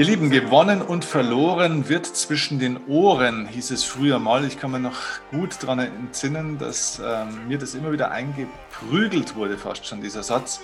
[0.00, 4.46] Ihr Lieben, gewonnen und verloren wird zwischen den Ohren, hieß es früher mal.
[4.46, 4.96] Ich kann mir noch
[5.30, 10.62] gut daran entsinnen, dass ähm, mir das immer wieder eingeprügelt wurde, fast schon dieser Satz.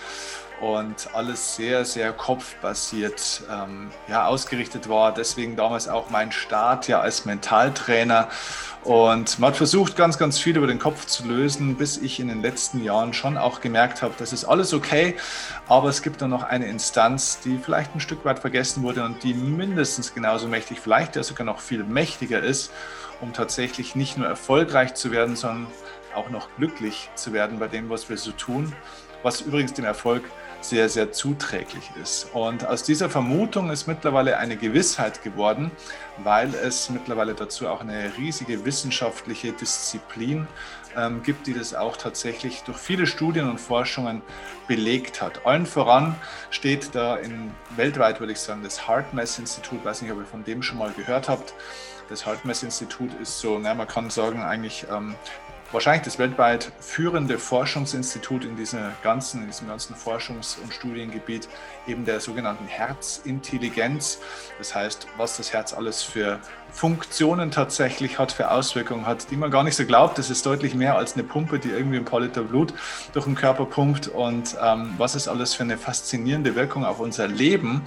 [0.61, 5.13] Und alles sehr, sehr kopfbasiert ähm, ja, ausgerichtet war.
[5.13, 8.29] Deswegen damals auch mein Start ja als Mentaltrainer.
[8.87, 12.29] Und man hat versucht, ganz, ganz viel über den Kopf zu lösen, bis ich in
[12.29, 15.17] den letzten Jahren schon auch gemerkt habe, das ist alles okay,
[15.67, 19.25] aber es gibt dann noch eine Instanz, die vielleicht ein Stück weit vergessen wurde und
[19.25, 22.71] die mindestens genauso mächtig, vielleicht ja sogar noch viel mächtiger ist,
[23.21, 25.67] um tatsächlich nicht nur erfolgreich zu werden, sondern
[26.15, 28.73] auch noch glücklich zu werden bei dem, was wir so tun,
[29.25, 30.23] was übrigens dem Erfolg
[30.61, 32.29] sehr, sehr zuträglich ist.
[32.33, 35.71] Und aus dieser Vermutung ist mittlerweile eine Gewissheit geworden,
[36.19, 40.49] weil es mittlerweile dazu auch eine riesige wissenschaftliche Disziplin
[40.97, 44.23] ähm, gibt, die das auch tatsächlich durch viele Studien und Forschungen
[44.67, 45.45] belegt hat.
[45.47, 46.17] Allen voran
[46.51, 50.63] steht da in weltweit, würde ich sagen, das HeartMath-Institut, weiß nicht, ob ihr von dem
[50.63, 51.55] schon mal gehört habt.
[52.09, 55.17] Das HeartMath-Institut ist so, na, man kann sagen, eigentlich ähm,
[55.73, 61.49] wahrscheinlich das weltweit führende Forschungsinstitut in, dieser ganzen, in diesem ganzen Forschungs- und Studiengebiet
[61.87, 64.19] eben der sogenannten Herzintelligenz.
[64.59, 66.41] Das heißt, was das Herz alles für
[66.73, 70.19] Funktionen tatsächlich hat, für Auswirkungen hat, die man gar nicht so glaubt.
[70.19, 72.75] Das ist deutlich mehr als eine Pumpe, die irgendwie ein paar Liter Blut
[73.13, 77.29] durch den Körper pumpt und ähm, was es alles für eine faszinierende Wirkung auf unser
[77.29, 77.83] Leben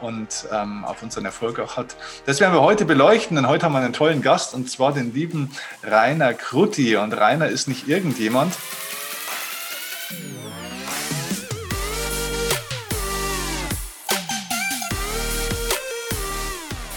[0.00, 1.96] und ähm, auf unseren Erfolg auch hat.
[2.26, 5.12] Das werden wir heute beleuchten, denn heute haben wir einen tollen Gast und zwar den
[5.12, 5.50] lieben
[5.82, 6.96] Rainer Krutti.
[6.96, 8.54] Und Rainer ist nicht irgendjemand,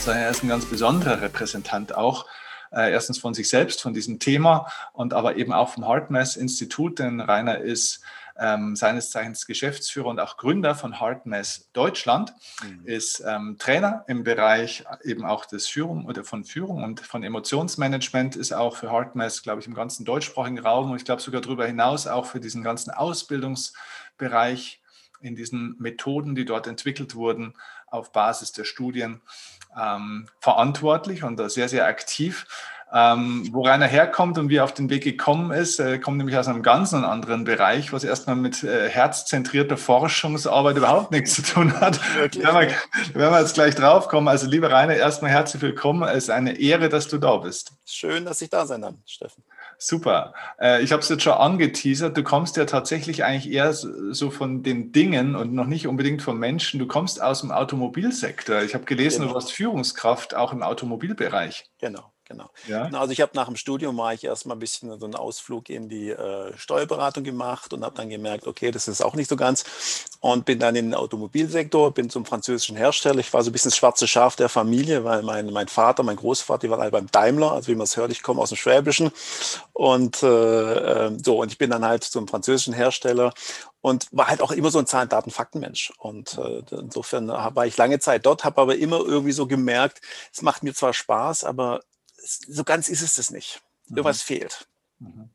[0.03, 2.25] sondern er ist ein ganz besonderer Repräsentant auch.
[2.71, 6.99] Äh, erstens von sich selbst, von diesem Thema und aber eben auch vom HeartMath Institut,
[6.99, 8.01] denn Rainer ist
[8.37, 12.33] ähm, seines Zeichens Geschäftsführer und auch Gründer von HeartMath Deutschland,
[12.63, 12.81] mhm.
[12.85, 18.35] ist ähm, Trainer im Bereich eben auch des Führung oder von Führung und von Emotionsmanagement,
[18.35, 21.67] ist auch für HeartMath, glaube ich, im ganzen deutschsprachigen Raum und ich glaube sogar darüber
[21.67, 24.81] hinaus auch für diesen ganzen Ausbildungsbereich
[25.21, 27.53] in diesen Methoden, die dort entwickelt wurden,
[27.87, 29.21] auf Basis der Studien
[29.79, 32.45] ähm, verantwortlich und sehr, sehr aktiv.
[32.95, 36.37] Ähm, wo Rainer herkommt und wie er auf den Weg gekommen ist, er kommt nämlich
[36.37, 41.79] aus einem ganz anderen Bereich, was erstmal mit äh, herzzentrierter Forschungsarbeit überhaupt nichts zu tun
[41.81, 41.99] hat.
[42.15, 42.43] Wirklich?
[42.43, 44.27] Da werden, wir, werden wir jetzt gleich drauf kommen.
[44.27, 46.07] Also lieber Rainer, erstmal herzlich willkommen.
[46.07, 47.71] Es ist eine Ehre, dass du da bist.
[47.83, 49.43] Schön, dass ich da sein darf, Steffen.
[49.77, 50.33] Super.
[50.59, 52.15] Äh, ich habe es jetzt schon angeteasert.
[52.15, 56.39] Du kommst ja tatsächlich eigentlich eher so von den Dingen und noch nicht unbedingt vom
[56.39, 56.79] Menschen.
[56.79, 58.61] Du kommst aus dem Automobilsektor.
[58.61, 59.29] Ich habe gelesen, genau.
[59.29, 61.65] du warst Führungskraft auch im Automobilbereich.
[61.79, 62.49] Genau genau.
[62.67, 62.99] Ja?
[62.99, 65.89] Also ich habe nach dem Studium war ich erstmal ein bisschen so einen Ausflug in
[65.89, 69.63] die äh, Steuerberatung gemacht und habe dann gemerkt, okay, das ist auch nicht so ganz
[70.19, 73.19] und bin dann in den Automobilsektor, bin zum französischen Hersteller.
[73.19, 76.17] Ich war so ein bisschen das schwarze Schaf der Familie, weil mein, mein Vater, mein
[76.17, 78.57] Großvater, die waren alle beim Daimler, also wie man es hört, ich komme aus dem
[78.57, 79.11] Schwäbischen
[79.73, 83.33] und äh, äh, so und ich bin dann halt zum französischen Hersteller
[83.83, 85.91] und war halt auch immer so ein Zahlen, Daten, Faktenmensch.
[85.97, 89.99] Und äh, insofern war ich lange Zeit dort, habe aber immer irgendwie so gemerkt,
[90.31, 91.81] es macht mir zwar Spaß, aber
[92.23, 93.61] so ganz ist es das nicht.
[93.89, 94.35] Irgendwas mhm.
[94.35, 94.67] fehlt.
[94.99, 95.29] Mhm.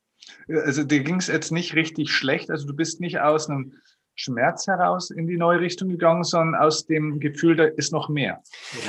[0.49, 2.51] Also dir ging es jetzt nicht richtig schlecht.
[2.51, 3.75] Also du bist nicht aus einem
[4.19, 8.43] Schmerz heraus in die neue Richtung gegangen, sondern aus dem Gefühl, da ist noch mehr?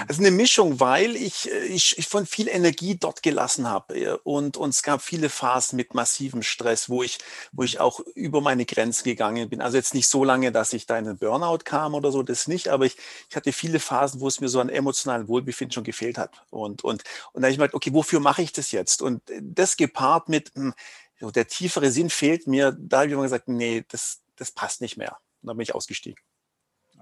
[0.08, 4.18] Also eine Mischung, weil ich, äh, ich, ich von viel Energie dort gelassen habe äh,
[4.24, 7.20] und, und es gab viele Phasen mit massivem Stress, wo ich,
[7.52, 9.62] wo ich auch über meine Grenzen gegangen bin.
[9.62, 12.48] Also jetzt nicht so lange, dass ich da in einen Burnout kam oder so, das
[12.48, 12.98] nicht, aber ich,
[13.30, 16.44] ich hatte viele Phasen, wo es mir so an emotionalen Wohlbefinden schon gefehlt hat.
[16.50, 17.04] Und, und,
[17.34, 19.04] und da habe ich gedacht, okay, wofür mache ich das jetzt?
[19.04, 20.74] Und das gepaart mit, hm,
[21.22, 24.98] der tiefere Sinn fehlt mir, da habe ich immer gesagt, nee, das, das passt nicht
[24.98, 25.18] mehr.
[25.42, 26.22] Und dann bin ich ausgestiegen.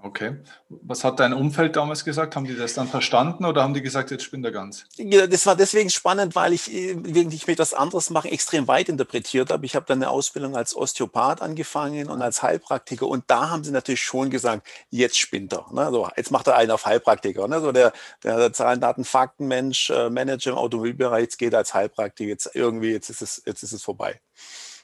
[0.00, 0.36] Okay.
[0.68, 2.36] Was hat dein Umfeld damals gesagt?
[2.36, 4.84] Haben die das dann verstanden oder haben die gesagt, jetzt spinnt er ganz?
[4.96, 8.68] Ja, das war deswegen spannend, weil ich, äh, während ich mir etwas anderes machen, extrem
[8.68, 9.66] weit interpretiert habe.
[9.66, 13.72] Ich habe dann eine Ausbildung als Osteopath angefangen und als Heilpraktiker und da haben sie
[13.72, 15.66] natürlich schon gesagt, jetzt spinnt er.
[15.72, 15.88] Ne?
[15.90, 17.48] So, jetzt macht er einen auf Heilpraktiker.
[17.48, 17.60] Ne?
[17.60, 17.92] So der,
[18.22, 22.54] der Zahlen, Daten, Fakten, Mensch, äh, Manager im Automobilbereich, jetzt geht er als Heilpraktiker, jetzt
[22.54, 24.20] irgendwie, jetzt ist es, jetzt ist es vorbei.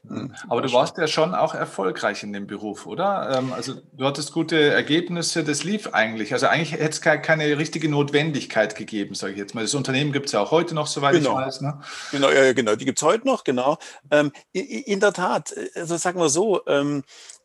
[0.08, 0.34] Hm.
[0.48, 3.38] Aber du warst ja schon auch erfolgreich in dem Beruf, oder?
[3.38, 6.32] Ähm, also du hattest gute Ergebnisse, das lief eigentlich.
[6.32, 9.62] Also eigentlich hätte es keine richtige Notwendigkeit gegeben, sage ich jetzt mal.
[9.62, 11.40] Das Unternehmen gibt es ja auch heute noch, soweit genau.
[11.40, 11.60] ich weiß.
[11.62, 11.80] Ne?
[12.10, 13.78] Genau, ja, genau, die gibt es heute noch, genau.
[14.10, 17.02] Ähm, in der Tat, also sagen wir so, ähm,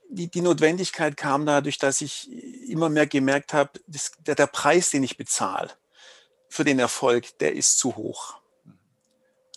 [0.10, 2.30] die, die Notwendigkeit kam dadurch, dass ich
[2.68, 3.72] immer mehr gemerkt habe,
[4.26, 5.70] der, der Preis, den ich bezahle
[6.50, 8.39] für den Erfolg, der ist zu hoch.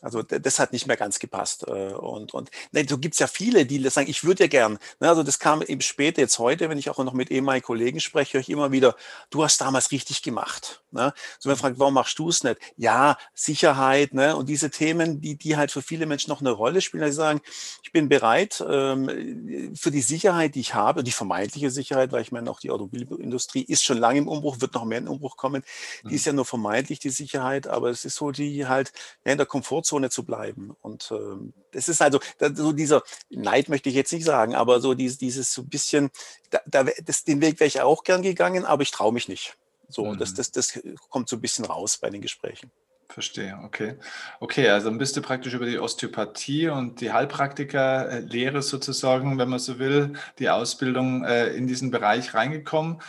[0.02, 1.66] Also das hat nicht mehr ganz gepasst.
[1.66, 4.78] Äh, und, und nein, so gibt's ja viele, die sagen, ich würde ja gern.
[5.00, 8.00] Ne, also das kam eben später, jetzt heute, wenn ich auch noch mit ehemaligen Kollegen
[8.00, 8.96] spreche, höre ich immer wieder,
[9.31, 10.81] du hast damals richtig gemacht.
[10.93, 11.12] Ne?
[11.39, 12.59] So man fragt, warum machst du es nicht?
[12.77, 14.37] Ja, Sicherheit ne?
[14.37, 17.03] und diese Themen, die, die halt für viele Menschen noch eine Rolle spielen.
[17.03, 17.41] Also sagen,
[17.83, 22.33] ich bin bereit ähm, für die Sicherheit, die ich habe, die vermeintliche Sicherheit, weil ich
[22.33, 25.62] meine, auch die Automobilindustrie ist schon lange im Umbruch, wird noch mehr in Umbruch kommen.
[26.03, 26.15] Die mhm.
[26.15, 28.93] ist ja nur vermeintlich die Sicherheit, aber es ist so, die halt
[29.25, 30.77] ja, in der Komfortzone zu bleiben.
[30.81, 32.21] Und ähm, das ist also
[32.55, 36.11] so dieser Neid möchte ich jetzt nicht sagen, aber so dieses, dieses so bisschen,
[36.50, 39.56] da, da, das, den Weg wäre ich auch gern gegangen, aber ich traue mich nicht.
[39.93, 40.19] So, mhm.
[40.19, 40.81] das, das, das
[41.11, 42.71] kommt so ein bisschen raus bei den Gesprächen.
[43.12, 43.97] Verstehe, okay.
[44.41, 49.59] Okay, also dann bist du praktisch über die Osteopathie und die Heilpraktikerlehre sozusagen, wenn man
[49.59, 53.03] so will, die Ausbildung äh, in diesen Bereich reingekommen.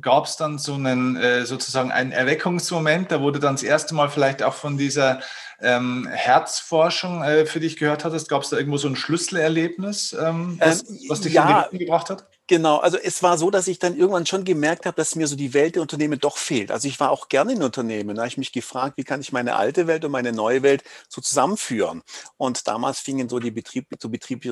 [0.00, 4.10] Gab es dann so einen äh, sozusagen einen Erweckungsmoment, da wurde dann das erste Mal
[4.10, 5.20] vielleicht auch von dieser
[5.60, 8.28] ähm, Herzforschung äh, für dich gehört hattest?
[8.28, 11.54] Gab es da irgendwo so ein Schlüsselerlebnis, ähm, was, ähm, was dich ja, in die
[11.54, 12.28] Richtung gebracht hat?
[12.52, 15.36] Genau, also es war so, dass ich dann irgendwann schon gemerkt habe, dass mir so
[15.36, 16.70] die Welt der Unternehmen doch fehlt.
[16.70, 18.14] Also ich war auch gerne in Unternehmen.
[18.14, 20.84] Da habe ich mich gefragt, wie kann ich meine alte Welt und meine neue Welt
[21.08, 22.02] so zusammenführen?
[22.36, 24.46] Und damals fingen so die Betrieb, so Betrieb,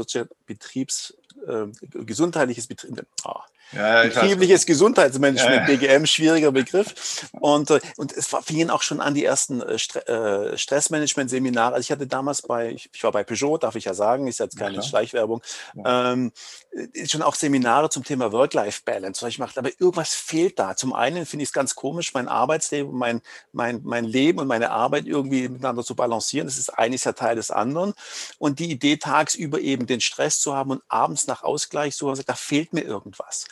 [0.47, 1.15] Betriebs,
[1.47, 3.41] äh, gesundheitliches Betrieb, oh,
[3.73, 7.29] ja, Betriebliches Gesundheitsmanagement, ja, BGM, schwieriger Begriff.
[7.33, 11.75] Und, äh, und es fingen auch schon an die ersten äh, äh, Stressmanagement-Seminare.
[11.75, 14.59] Also ich hatte damals bei, ich, war bei Peugeot, darf ich ja sagen, ist jetzt
[14.59, 15.43] keine Schleichwerbung,
[15.85, 16.33] ähm,
[17.07, 19.59] schon auch Seminare zum Thema Work-Life-Balance, was ich mache.
[19.59, 20.77] Aber irgendwas fehlt da.
[20.77, 24.71] Zum einen finde ich es ganz komisch, mein Arbeitsleben, mein, mein, mein Leben und meine
[24.71, 26.47] Arbeit irgendwie miteinander zu balancieren.
[26.47, 27.95] Das ist eines ja Teil des anderen.
[28.39, 32.35] Und die Idee, tagsüber eben den Stress zu haben und abends nach Ausgleich so, da
[32.35, 33.47] fehlt mir irgendwas.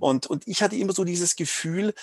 [0.00, 1.94] Und, und ich hatte immer so dieses Gefühl,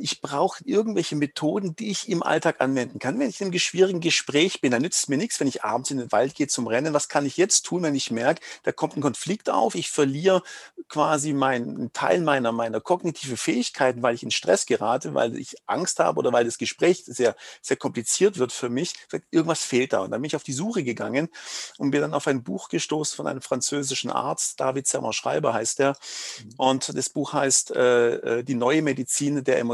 [0.00, 3.18] ich brauche irgendwelche Methoden, die ich im Alltag anwenden kann.
[3.18, 5.92] Wenn ich in einem schwierigen Gespräch bin, dann nützt es mir nichts, wenn ich abends
[5.92, 6.94] in den Wald gehe zum Rennen.
[6.94, 10.42] Was kann ich jetzt tun, wenn ich merke, da kommt ein Konflikt auf, ich verliere
[10.88, 16.00] quasi meinen Teil meiner, meiner kognitive Fähigkeiten, weil ich in Stress gerate, weil ich Angst
[16.00, 18.94] habe oder weil das Gespräch sehr, sehr kompliziert wird für mich.
[19.30, 20.00] Irgendwas fehlt da.
[20.00, 21.28] Und dann bin ich auf die Suche gegangen
[21.76, 25.78] und bin dann auf ein Buch gestoßen von einem französischen Arzt, David Zimmer Schreiber heißt
[25.78, 25.90] er.
[25.90, 26.54] Mhm.
[26.56, 29.67] Und das Buch heißt äh, äh Die neue Medizin der Emotionen.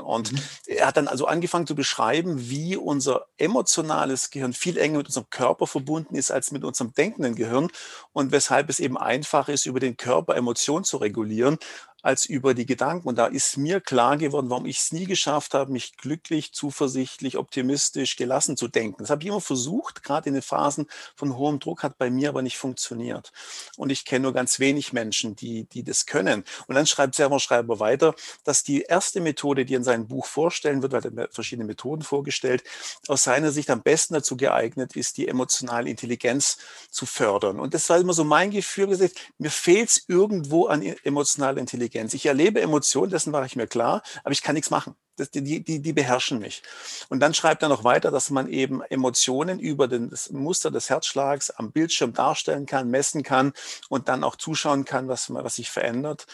[0.00, 0.38] Und mhm.
[0.66, 5.30] er hat dann also angefangen zu beschreiben, wie unser emotionales Gehirn viel enger mit unserem
[5.30, 7.68] Körper verbunden ist als mit unserem denkenden Gehirn
[8.12, 11.58] und weshalb es eben einfach ist, über den Körper Emotionen zu regulieren
[12.02, 13.08] als über die Gedanken.
[13.08, 17.36] Und da ist mir klar geworden, warum ich es nie geschafft habe, mich glücklich, zuversichtlich,
[17.36, 19.02] optimistisch, gelassen zu denken.
[19.02, 20.86] Das habe ich immer versucht, gerade in den Phasen
[21.16, 23.32] von hohem Druck, hat bei mir aber nicht funktioniert.
[23.76, 26.44] Und ich kenne nur ganz wenig Menschen, die, die das können.
[26.66, 28.14] Und dann schreibt Server Schreiber weiter,
[28.44, 32.02] dass die erste Methode, die er in seinem Buch vorstellen wird, weil er verschiedene Methoden
[32.02, 32.62] vorgestellt,
[33.08, 36.58] aus seiner Sicht am besten dazu geeignet ist, die emotionale Intelligenz
[36.90, 37.58] zu fördern.
[37.58, 41.87] Und das war immer so mein Gefühl, gesagt, mir fehlt es irgendwo an emotionaler Intelligenz.
[41.88, 42.14] Intelligenz.
[42.14, 44.94] Ich erlebe Emotionen, dessen war ich mir klar, aber ich kann nichts machen.
[45.16, 46.62] Das, die, die, die beherrschen mich.
[47.08, 50.90] Und dann schreibt er noch weiter, dass man eben Emotionen über den, das Muster des
[50.90, 53.52] Herzschlags am Bildschirm darstellen kann, messen kann
[53.88, 56.26] und dann auch zuschauen kann, was, was sich verändert.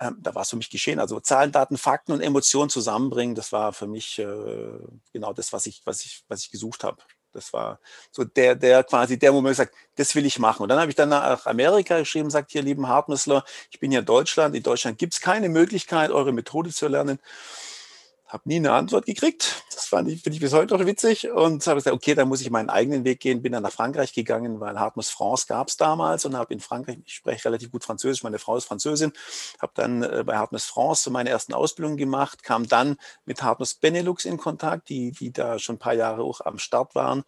[0.00, 1.00] Ähm, da war es für mich geschehen.
[1.00, 4.26] Also Zahlen, Daten, Fakten und Emotionen zusammenbringen, das war für mich äh,
[5.12, 7.02] genau das, was ich, was ich, was ich gesucht habe.
[7.32, 7.80] Das war
[8.10, 10.62] so der, der quasi der Moment, sagt, das will ich machen.
[10.62, 14.00] Und dann habe ich dann nach Amerika geschrieben, sagt hier, lieben Hartmüssler, ich bin hier
[14.00, 14.54] in Deutschland.
[14.54, 17.18] In Deutschland gibt es keine Möglichkeit, eure Methode zu lernen
[18.28, 19.64] habe nie eine Antwort gekriegt.
[19.74, 22.42] Das fand ich, finde ich bis heute noch witzig und habe gesagt, okay, dann muss
[22.42, 23.42] ich meinen eigenen Weg gehen.
[23.42, 26.98] Bin dann nach Frankreich gegangen, weil Hartmus France gab es damals und habe in Frankreich,
[27.06, 29.12] ich spreche relativ gut Französisch, meine Frau ist Französin,
[29.60, 34.26] habe dann äh, bei Hartmus France meine ersten Ausbildungen gemacht, kam dann mit Hartmus Benelux
[34.26, 37.24] in Kontakt, die, die da schon ein paar Jahre auch am Start waren.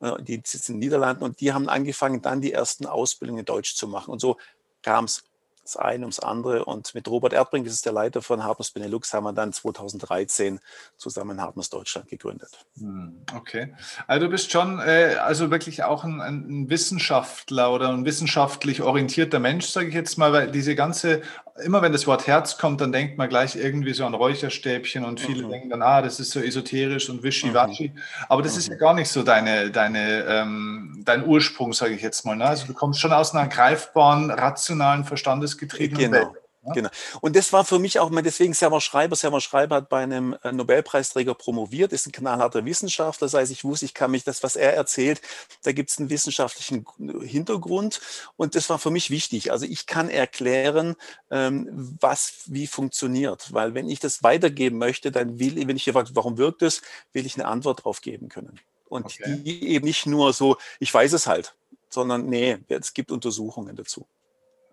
[0.00, 3.44] Äh, die sitzen in den Niederlanden und die haben angefangen, dann die ersten Ausbildungen in
[3.44, 4.10] Deutsch zu machen.
[4.10, 4.36] Und so
[4.82, 5.22] kam es
[5.70, 6.64] das eine ums andere.
[6.64, 10.60] Und mit Robert Erdbrink, das ist der Leiter von Hartmus Benelux, haben wir dann 2013
[10.96, 12.66] zusammen Hartmus Deutschland gegründet.
[12.78, 13.74] Hm, okay.
[14.06, 19.38] Also du bist schon äh, also wirklich auch ein, ein, Wissenschaftler oder ein wissenschaftlich orientierter
[19.38, 21.22] Mensch, sage ich jetzt mal, weil diese ganze,
[21.64, 25.20] immer wenn das Wort Herz kommt, dann denkt man gleich irgendwie so an Räucherstäbchen und
[25.20, 25.50] viele mhm.
[25.50, 27.88] denken dann, ah, das ist so esoterisch und wischiwaschi.
[27.94, 27.98] Mhm.
[28.28, 28.58] Aber das mhm.
[28.58, 32.36] ist ja gar nicht so deine, deine, ähm, dein Ursprung, sage ich jetzt mal.
[32.36, 32.44] Ne?
[32.44, 36.26] Also du kommst schon aus einer greifbaren, rationalen Verstandes getriebenen genau.
[36.26, 36.39] Welt.
[36.62, 36.72] Ja?
[36.72, 36.90] Genau.
[37.20, 39.16] Und das war für mich auch, deswegen Server Schreiber.
[39.16, 43.26] Server Schreiber hat bei einem äh, Nobelpreisträger promoviert, ist ein knallharter Wissenschaftler.
[43.26, 45.22] Das heißt, ich wusste, ich kann mich das, was er erzählt,
[45.62, 46.86] da gibt es einen wissenschaftlichen
[47.22, 48.00] Hintergrund.
[48.36, 49.52] Und das war für mich wichtig.
[49.52, 50.96] Also ich kann erklären,
[51.30, 53.52] ähm, was wie funktioniert.
[53.52, 57.24] Weil wenn ich das weitergeben möchte, dann will, wenn ich gefragt, warum wirkt es, will
[57.24, 58.60] ich eine Antwort darauf geben können.
[58.88, 59.40] Und okay.
[59.44, 61.54] die eben nicht nur so, ich weiß es halt,
[61.88, 64.06] sondern nee, es gibt Untersuchungen dazu.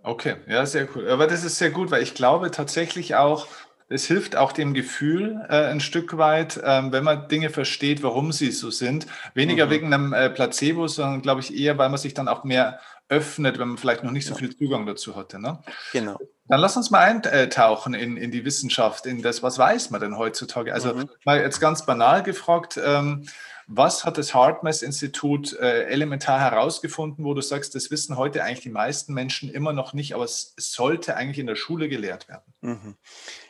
[0.07, 1.09] Okay, ja, sehr cool.
[1.09, 3.45] Aber das ist sehr gut, weil ich glaube tatsächlich auch,
[3.89, 8.33] Es hilft auch dem Gefühl äh, ein Stück weit, ähm, wenn man Dinge versteht, warum
[8.33, 9.07] sie so sind.
[9.33, 9.69] Weniger mhm.
[9.69, 13.57] wegen einem äh, Placebo, sondern glaube ich eher, weil man sich dann auch mehr öffnet,
[13.57, 15.39] wenn man vielleicht noch nicht so viel Zugang dazu hatte.
[15.39, 15.59] Ne?
[15.93, 16.17] Genau.
[16.49, 20.17] Dann lass uns mal eintauchen in, in die Wissenschaft, in das, was weiß man denn
[20.17, 20.73] heutzutage?
[20.73, 21.09] Also mhm.
[21.23, 23.25] mal jetzt ganz banal gefragt, ähm,
[23.67, 28.69] was hat das HeartMath-Institut äh, elementar herausgefunden, wo du sagst, das wissen heute eigentlich die
[28.69, 32.53] meisten Menschen immer noch nicht, aber es, sollte eigentlich in der Schule gelehrt werden?
[32.61, 32.95] Mhm.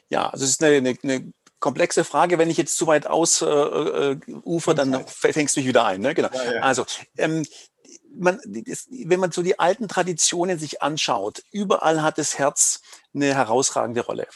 [0.09, 2.39] Ja, also es ist eine, eine, eine komplexe Frage.
[2.39, 6.01] Wenn ich jetzt zu weit ausufer, äh, äh, dann fängst du mich wieder ein.
[6.01, 6.15] Ne?
[6.15, 6.29] Genau.
[6.33, 6.61] Ja, ja.
[6.61, 6.85] Also
[7.17, 7.45] ähm,
[8.15, 12.81] man, wenn man so die alten Traditionen sich anschaut, überall hat das Herz
[13.13, 14.27] eine herausragende Rolle.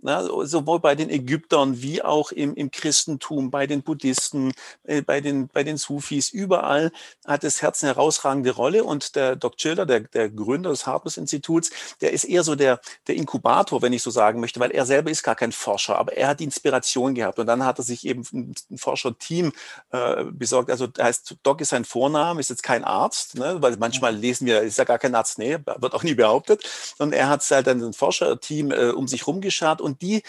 [0.00, 4.52] Ja, sowohl bei den Ägyptern wie auch im, im Christentum, bei den Buddhisten,
[4.84, 6.92] äh, bei, den, bei den Sufis, überall
[7.26, 8.84] hat das Herz eine herausragende Rolle.
[8.84, 13.16] Und der Doc Childer, der, der Gründer des Harpers-Instituts, der ist eher so der, der
[13.16, 16.28] Inkubator, wenn ich so sagen möchte, weil er selber ist gar kein Forscher, aber er
[16.28, 17.40] hat die Inspiration gehabt.
[17.40, 19.52] Und dann hat er sich eben ein, ein Forscherteam
[19.90, 20.70] äh, besorgt.
[20.70, 23.56] Also heißt, Doc ist sein Vorname, ist jetzt kein Arzt, ne?
[23.60, 26.94] weil manchmal lesen wir, ist ja gar kein Arzt, nee, wird auch nie behauptet.
[26.98, 30.22] Und er hat halt dann ein Forscherteam äh, um sich rumgeschart und die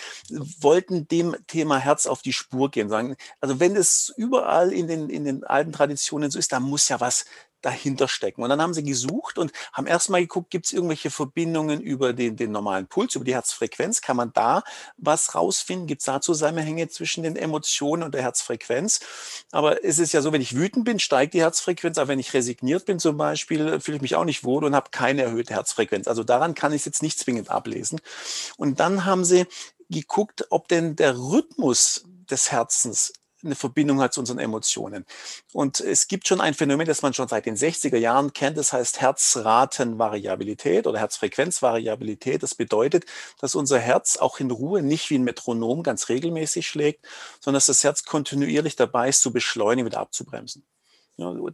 [0.60, 2.90] wollten dem Thema Herz auf die Spur gehen.
[2.90, 6.90] Sagen, also wenn es überall in den, in den alten Traditionen so ist, da muss
[6.90, 7.26] ja was
[7.62, 8.44] dahinter stecken.
[8.44, 12.36] Und dann haben sie gesucht und haben erstmal geguckt, gibt es irgendwelche Verbindungen über den,
[12.36, 14.02] den normalen Puls, über die Herzfrequenz?
[14.02, 14.64] Kann man da
[14.98, 15.88] was rausfinden?
[15.88, 19.00] Gibt es da Zusammenhänge zwischen den Emotionen und der Herzfrequenz?
[19.52, 22.34] Aber es ist ja so, wenn ich wütend bin, steigt die Herzfrequenz, aber wenn ich
[22.34, 26.08] resigniert bin zum Beispiel, fühle ich mich auch nicht wohl und habe keine erhöhte Herzfrequenz.
[26.08, 28.00] Also daran kann ich es jetzt nicht zwingend ablesen.
[28.58, 29.46] Und dann haben sie
[29.90, 33.14] geguckt, ob denn der Rhythmus des Herzens
[33.44, 35.06] eine Verbindung hat zu unseren Emotionen.
[35.54, 38.74] Und es gibt schon ein Phänomen, das man schon seit den 60er Jahren kennt, das
[38.74, 42.44] heißt Herzratenvariabilität oder Herzfrequenzvariabilität.
[42.44, 43.06] Das bedeutet,
[43.40, 47.06] dass unser Herz auch in Ruhe nicht wie ein Metronom ganz regelmäßig schlägt,
[47.40, 50.64] sondern dass das Herz kontinuierlich dabei ist, zu beschleunigen, wieder abzubremsen.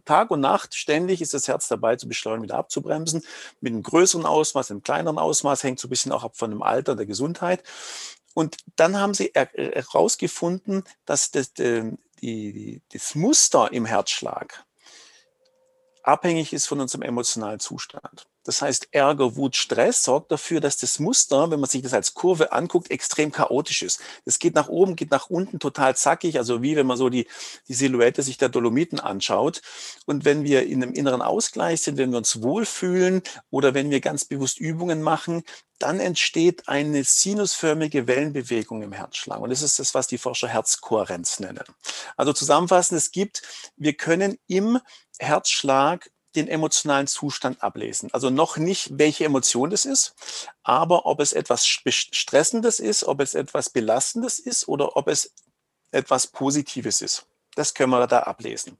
[0.04, 3.24] Tag und Nacht ständig ist das Herz dabei, zu beschleunigen, wieder abzubremsen.
[3.60, 6.62] Mit einem größeren Ausmaß, einem kleineren Ausmaß, hängt so ein bisschen auch ab von dem
[6.62, 7.62] Alter der Gesundheit.
[8.36, 14.62] Und dann haben sie herausgefunden, dass das, ähm, die, das Muster im Herzschlag
[16.02, 18.26] abhängig ist von unserem emotionalen Zustand.
[18.46, 22.14] Das heißt, Ärger, Wut, Stress sorgt dafür, dass das Muster, wenn man sich das als
[22.14, 24.00] Kurve anguckt, extrem chaotisch ist.
[24.24, 27.26] Es geht nach oben, geht nach unten total zackig, also wie wenn man so die,
[27.68, 29.62] die Silhouette sich der Dolomiten anschaut.
[30.06, 34.00] Und wenn wir in einem inneren Ausgleich sind, wenn wir uns wohlfühlen oder wenn wir
[34.00, 35.42] ganz bewusst Übungen machen,
[35.78, 39.40] dann entsteht eine sinusförmige Wellenbewegung im Herzschlag.
[39.40, 41.64] Und das ist das, was die Forscher Herzkohärenz nennen.
[42.16, 43.42] Also zusammenfassend, es gibt,
[43.76, 44.78] wir können im
[45.18, 48.10] Herzschlag den emotionalen Zustand ablesen.
[48.12, 50.14] Also noch nicht, welche Emotion das ist,
[50.62, 55.32] aber ob es etwas Stressendes ist, ob es etwas Belastendes ist oder ob es
[55.90, 57.26] etwas Positives ist.
[57.54, 58.78] Das können wir da ablesen.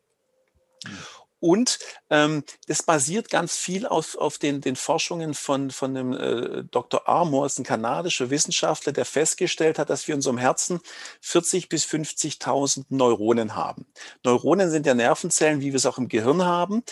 [1.38, 6.64] Und ähm, das basiert ganz viel auf, auf den, den Forschungen von, von dem äh,
[6.64, 7.06] Dr.
[7.06, 10.80] Armour, ist ein kanadischer Wissenschaftler, der festgestellt hat, dass wir in unserem Herzen
[11.20, 13.86] 40 bis 50.000 Neuronen haben.
[14.24, 16.82] Neuronen sind ja Nervenzellen, wie wir es auch im Gehirn haben.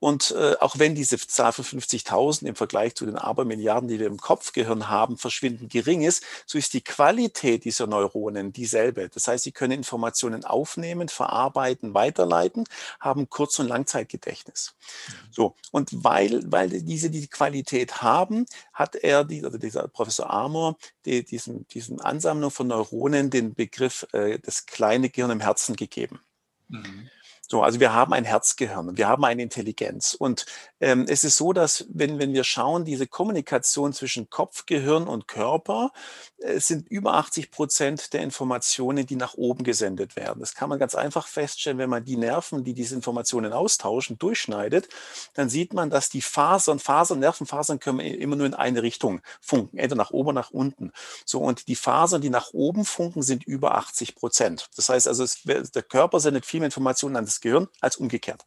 [0.00, 4.06] Und äh, auch wenn diese Zahl von 50.000 im Vergleich zu den Abermilliarden, die wir
[4.06, 9.08] im Kopfgehirn haben, verschwindend gering ist, so ist die Qualität dieser Neuronen dieselbe.
[9.08, 12.64] Das heißt, sie können Informationen aufnehmen, verarbeiten, weiterleiten,
[13.00, 14.74] haben Kurz- und Langzeitgedächtnis.
[15.08, 15.12] Mhm.
[15.32, 15.54] So.
[15.72, 20.76] Und weil, weil diese die Qualität haben, hat er, die, also dieser Professor Armour,
[21.06, 26.20] die, diesen, diesen Ansammlung von Neuronen den Begriff äh, das kleine Gehirn im Herzen gegeben.
[26.68, 27.10] Mhm.
[27.50, 30.12] So, also wir haben ein Herzgehirn, wir haben eine Intelligenz.
[30.12, 30.44] Und
[30.80, 35.28] ähm, es ist so, dass wenn, wenn wir schauen, diese Kommunikation zwischen Kopf, Gehirn und
[35.28, 35.90] Körper,
[36.36, 40.40] es sind über 80 Prozent der Informationen, die nach oben gesendet werden.
[40.40, 44.88] Das kann man ganz einfach feststellen, wenn man die Nerven, die diese Informationen austauschen, durchschneidet,
[45.32, 49.78] dann sieht man, dass die Fasern, Fasern, Nervenfasern können immer nur in eine Richtung funken,
[49.78, 50.92] entweder nach oben oder nach unten.
[51.24, 54.68] So, und die Fasern, die nach oben funken, sind über 80 Prozent.
[54.76, 58.46] Das heißt also, es, der Körper sendet viel mehr Informationen an das Gehirn als umgekehrt.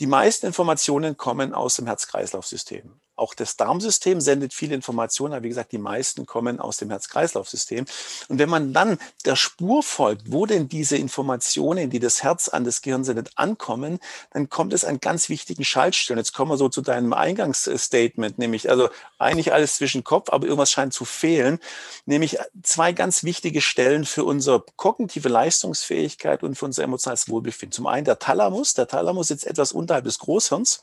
[0.00, 3.00] Die meisten Informationen kommen aus dem Herz-Kreislauf-System.
[3.20, 7.84] Auch das Darmsystem sendet viele Informationen, aber wie gesagt, die meisten kommen aus dem Herz-Kreislauf-System.
[8.28, 12.64] Und wenn man dann der Spur folgt, wo denn diese Informationen, die das Herz an
[12.64, 13.98] das Gehirn sendet, ankommen,
[14.30, 16.16] dann kommt es an ganz wichtigen Schaltstellen.
[16.16, 20.70] Jetzt kommen wir so zu deinem Eingangsstatement, nämlich also eigentlich alles zwischen Kopf, aber irgendwas
[20.70, 21.58] scheint zu fehlen,
[22.06, 27.72] nämlich zwei ganz wichtige Stellen für unsere kognitive Leistungsfähigkeit und für unser emotionales Wohlbefinden.
[27.72, 28.72] Zum einen der Thalamus.
[28.72, 30.82] Der Thalamus sitzt etwas unterhalb des Großhirns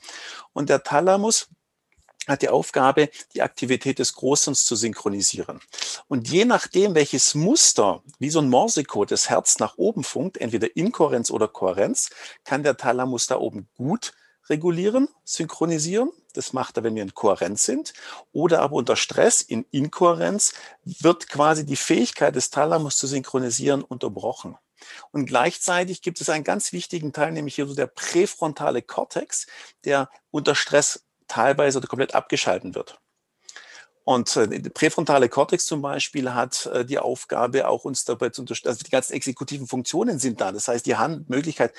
[0.54, 1.48] und der Thalamus
[2.28, 5.62] hat die Aufgabe, die Aktivität des Großhirns zu synchronisieren.
[6.08, 10.76] Und je nachdem, welches Muster, wie so ein Morsecode, das Herz nach oben funkt, entweder
[10.76, 12.10] Inkohärenz oder Kohärenz,
[12.44, 14.14] kann der Thalamus da oben gut
[14.50, 16.12] regulieren, synchronisieren.
[16.34, 17.94] Das macht er, wenn wir in Kohärenz sind.
[18.32, 24.58] Oder aber unter Stress, in Inkohärenz, wird quasi die Fähigkeit des Thalamus zu synchronisieren unterbrochen.
[25.12, 29.48] Und gleichzeitig gibt es einen ganz wichtigen Teil, nämlich hier so der präfrontale Kortex,
[29.84, 33.00] der unter Stress teilweise oder komplett abgeschalten wird.
[34.08, 38.42] Und äh, der präfrontale Kortex zum Beispiel hat äh, die Aufgabe, auch uns dabei zu
[38.42, 38.70] unterstützen.
[38.70, 40.54] Also die ganzen exekutiven Funktionen sind da.
[40.54, 41.74] Das heißt, die Hand Möglichkeit,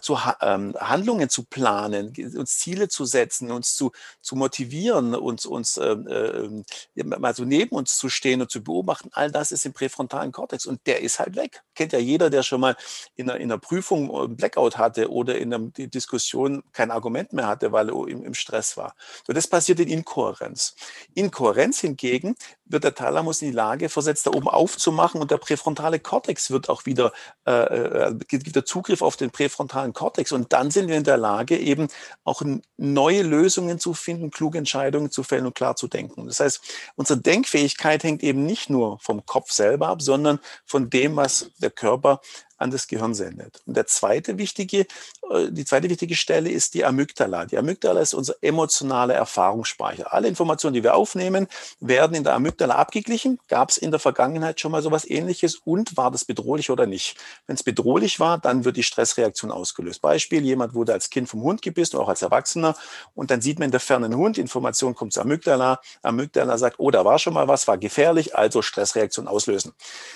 [0.00, 5.76] zu, ähm, Handlungen zu planen, uns Ziele zu setzen, uns zu, zu motivieren, uns, uns
[5.76, 6.64] ähm,
[6.94, 10.32] äh, mal so neben uns zu stehen und zu beobachten, all das ist im präfrontalen
[10.32, 10.64] Kortex.
[10.64, 11.62] Und der ist halt weg.
[11.74, 12.74] Kennt ja jeder, der schon mal
[13.16, 17.48] in einer, in einer Prüfung einen Blackout hatte oder in einer Diskussion kein Argument mehr
[17.48, 18.94] hatte, weil er im, im Stress war.
[19.26, 20.74] So, das passiert in Inkohärenz.
[21.12, 25.38] Inkohärenz Kohärenz hingegen wird der Thalamus in die Lage versetzt, da oben aufzumachen und der
[25.38, 27.12] präfrontale Kortex wird auch wieder,
[27.46, 31.16] äh, äh gibt der Zugriff auf den präfrontalen Kortex und dann sind wir in der
[31.16, 31.88] Lage, eben
[32.24, 32.42] auch
[32.76, 36.26] neue Lösungen zu finden, kluge Entscheidungen zu fällen und klar zu denken.
[36.26, 36.60] Das heißt,
[36.94, 41.70] unsere Denkfähigkeit hängt eben nicht nur vom Kopf selber ab, sondern von dem, was der
[41.70, 42.20] Körper
[42.60, 43.62] an das Gehirn sendet.
[43.66, 44.86] Und der zweite wichtige,
[45.30, 47.46] äh, die zweite wichtige Stelle ist die Amygdala.
[47.46, 50.12] Die Amygdala ist unser emotionaler Erfahrungsspeicher.
[50.12, 51.48] Alle Informationen, die wir aufnehmen,
[51.80, 53.40] werden in der Amygdala abgeglichen.
[53.48, 57.16] Gab es in der Vergangenheit schon mal sowas ähnliches und war das bedrohlich oder nicht?
[57.46, 60.02] Wenn es bedrohlich war, dann wird die Stressreaktion ausgelöst.
[60.02, 62.76] Beispiel, jemand wurde als Kind vom Hund gebissen, auch als Erwachsener,
[63.14, 66.78] und dann sieht man in der Ferne einen Hund, Information kommt zur Amygdala, Amygdala sagt,
[66.78, 69.72] oh, da war schon mal was, war gefährlich, also Stressreaktion auslösen.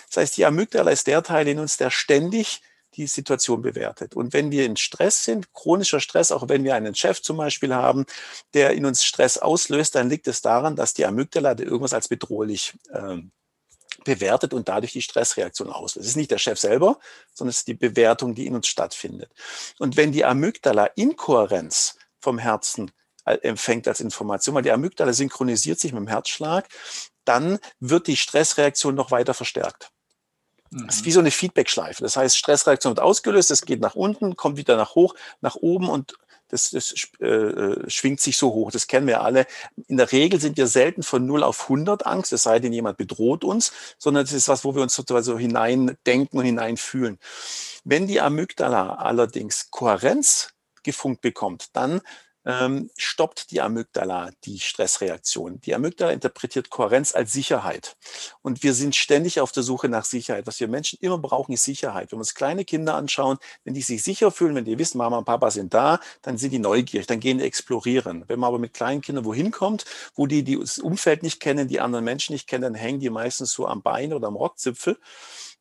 [0.09, 2.61] Das heißt, die Amygdala ist der Teil in uns, der ständig ständig
[2.95, 4.15] die Situation bewertet.
[4.15, 7.75] Und wenn wir in Stress sind, chronischer Stress, auch wenn wir einen Chef zum Beispiel
[7.75, 8.07] haben,
[8.55, 12.75] der in uns Stress auslöst, dann liegt es daran, dass die Amygdala irgendwas als bedrohlich
[12.91, 13.17] äh,
[14.05, 16.05] bewertet und dadurch die Stressreaktion auslöst.
[16.05, 17.01] Es ist nicht der Chef selber,
[17.33, 19.33] sondern es ist die Bewertung, die in uns stattfindet.
[19.81, 22.93] Und wenn die Amygdala Inkohärenz vom Herzen
[23.25, 26.69] äh, empfängt als Information, weil die Amygdala synchronisiert sich mit dem Herzschlag,
[27.25, 29.91] dann wird die Stressreaktion noch weiter verstärkt.
[30.75, 31.07] Das ist mhm.
[31.07, 32.03] wie so eine Feedback-Schleife.
[32.03, 35.89] Das heißt, Stressreaktion wird ausgelöst, es geht nach unten, kommt wieder nach hoch, nach oben
[35.89, 36.15] und
[36.49, 38.71] das, das äh, äh, schwingt sich so hoch.
[38.71, 39.47] Das kennen wir alle.
[39.89, 42.97] In der Regel sind wir selten von 0 auf 100 Angst, es sei denn, jemand
[42.97, 47.19] bedroht uns, sondern das ist was, wo wir uns sozusagen so hineindenken und hineinfühlen.
[47.85, 50.51] Wenn die Amygdala allerdings Kohärenz
[50.83, 52.01] gefunkt bekommt, dann
[52.45, 55.61] ähm, stoppt die Amygdala die Stressreaktion.
[55.63, 57.97] Die Amygdala interpretiert Kohärenz als Sicherheit.
[58.43, 60.47] Und wir sind ständig auf der Suche nach Sicherheit.
[60.47, 62.13] Was wir Menschen immer brauchen, ist Sicherheit.
[62.13, 65.19] Wenn wir uns kleine Kinder anschauen, wenn die sich sicher fühlen, wenn die wissen, Mama
[65.19, 68.25] und Papa sind da, dann sind die neugierig, dann gehen die explorieren.
[68.29, 71.69] Wenn man aber mit kleinen Kindern wohin kommt, wo die, die das Umfeld nicht kennen,
[71.69, 74.99] die anderen Menschen nicht kennen, dann hängen die meistens so am Bein oder am Rockzipfel.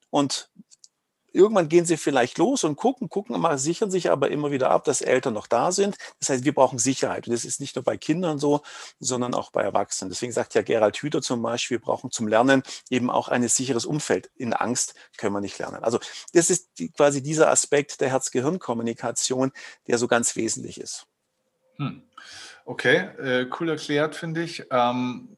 [0.09, 0.49] Und
[1.33, 4.83] Irgendwann gehen sie vielleicht los und gucken, gucken mal, sichern sich aber immer wieder ab,
[4.85, 5.97] dass Eltern noch da sind.
[6.19, 7.27] Das heißt, wir brauchen Sicherheit.
[7.27, 8.61] Und das ist nicht nur bei Kindern so,
[8.99, 10.09] sondern auch bei Erwachsenen.
[10.09, 13.85] Deswegen sagt ja Gerald Hüther zum Beispiel, wir brauchen zum Lernen eben auch ein sicheres
[13.85, 14.29] Umfeld.
[14.35, 15.83] In Angst können wir nicht lernen.
[15.83, 15.99] Also
[16.33, 19.51] das ist die, quasi dieser Aspekt der Herz-Gehirn-Kommunikation,
[19.87, 21.07] der so ganz wesentlich ist.
[21.77, 22.03] Hm.
[22.65, 24.65] Okay, äh, cool erklärt, finde ich.
[24.71, 25.35] Ähm,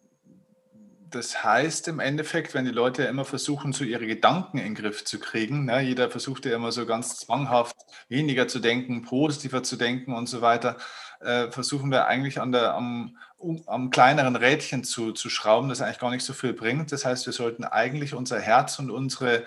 [1.15, 4.75] das heißt im Endeffekt, wenn die Leute ja immer versuchen, so ihre Gedanken in den
[4.75, 7.75] Griff zu kriegen, ne, jeder versucht ja immer so ganz zwanghaft
[8.09, 10.77] weniger zu denken, positiver zu denken und so weiter,
[11.21, 15.81] äh, versuchen wir eigentlich an der, am, um, am kleineren Rädchen zu, zu schrauben, das
[15.81, 16.91] eigentlich gar nicht so viel bringt.
[16.91, 19.45] Das heißt, wir sollten eigentlich unser Herz und unsere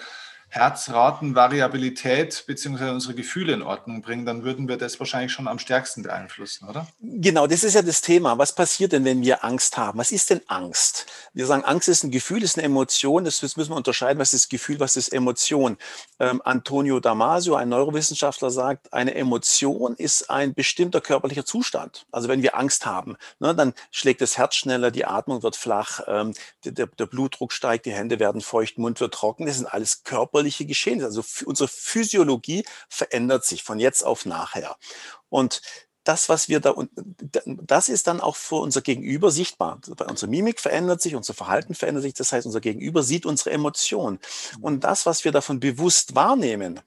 [0.50, 2.90] Herzratenvariabilität bzw.
[2.90, 6.87] unsere Gefühle in Ordnung bringen, dann würden wir das wahrscheinlich schon am stärksten beeinflussen, oder?
[7.00, 8.38] Genau, das ist ja das Thema.
[8.38, 9.98] Was passiert denn, wenn wir Angst haben?
[9.98, 11.06] Was ist denn Angst?
[11.34, 13.24] Wir sagen, Angst ist ein Gefühl, ist eine Emotion.
[13.24, 15.76] Das müssen wir unterscheiden, was ist Gefühl, was ist Emotion.
[16.18, 22.06] Ähm, Antonio Damasio, ein Neurowissenschaftler, sagt, eine Emotion ist ein bestimmter körperlicher Zustand.
[22.11, 26.00] Also wenn wir Angst haben, ne, dann schlägt das Herz schneller, die Atmung wird flach,
[26.06, 26.32] ähm,
[26.64, 29.44] der, der Blutdruck steigt, die Hände werden feucht, Mund wird trocken.
[29.44, 31.07] Das sind alles Körper körperliche Geschehnisse.
[31.07, 34.77] Also unsere Physiologie verändert sich von jetzt auf nachher.
[35.29, 35.61] Und
[36.05, 36.90] das, was wir da, und
[37.44, 39.79] das ist dann auch für unser Gegenüber sichtbar.
[40.09, 42.14] Unsere Mimik verändert sich, unser Verhalten verändert sich.
[42.14, 44.18] Das heißt, unser Gegenüber sieht unsere Emotionen.
[44.62, 46.81] Und das, was wir davon bewusst wahrnehmen,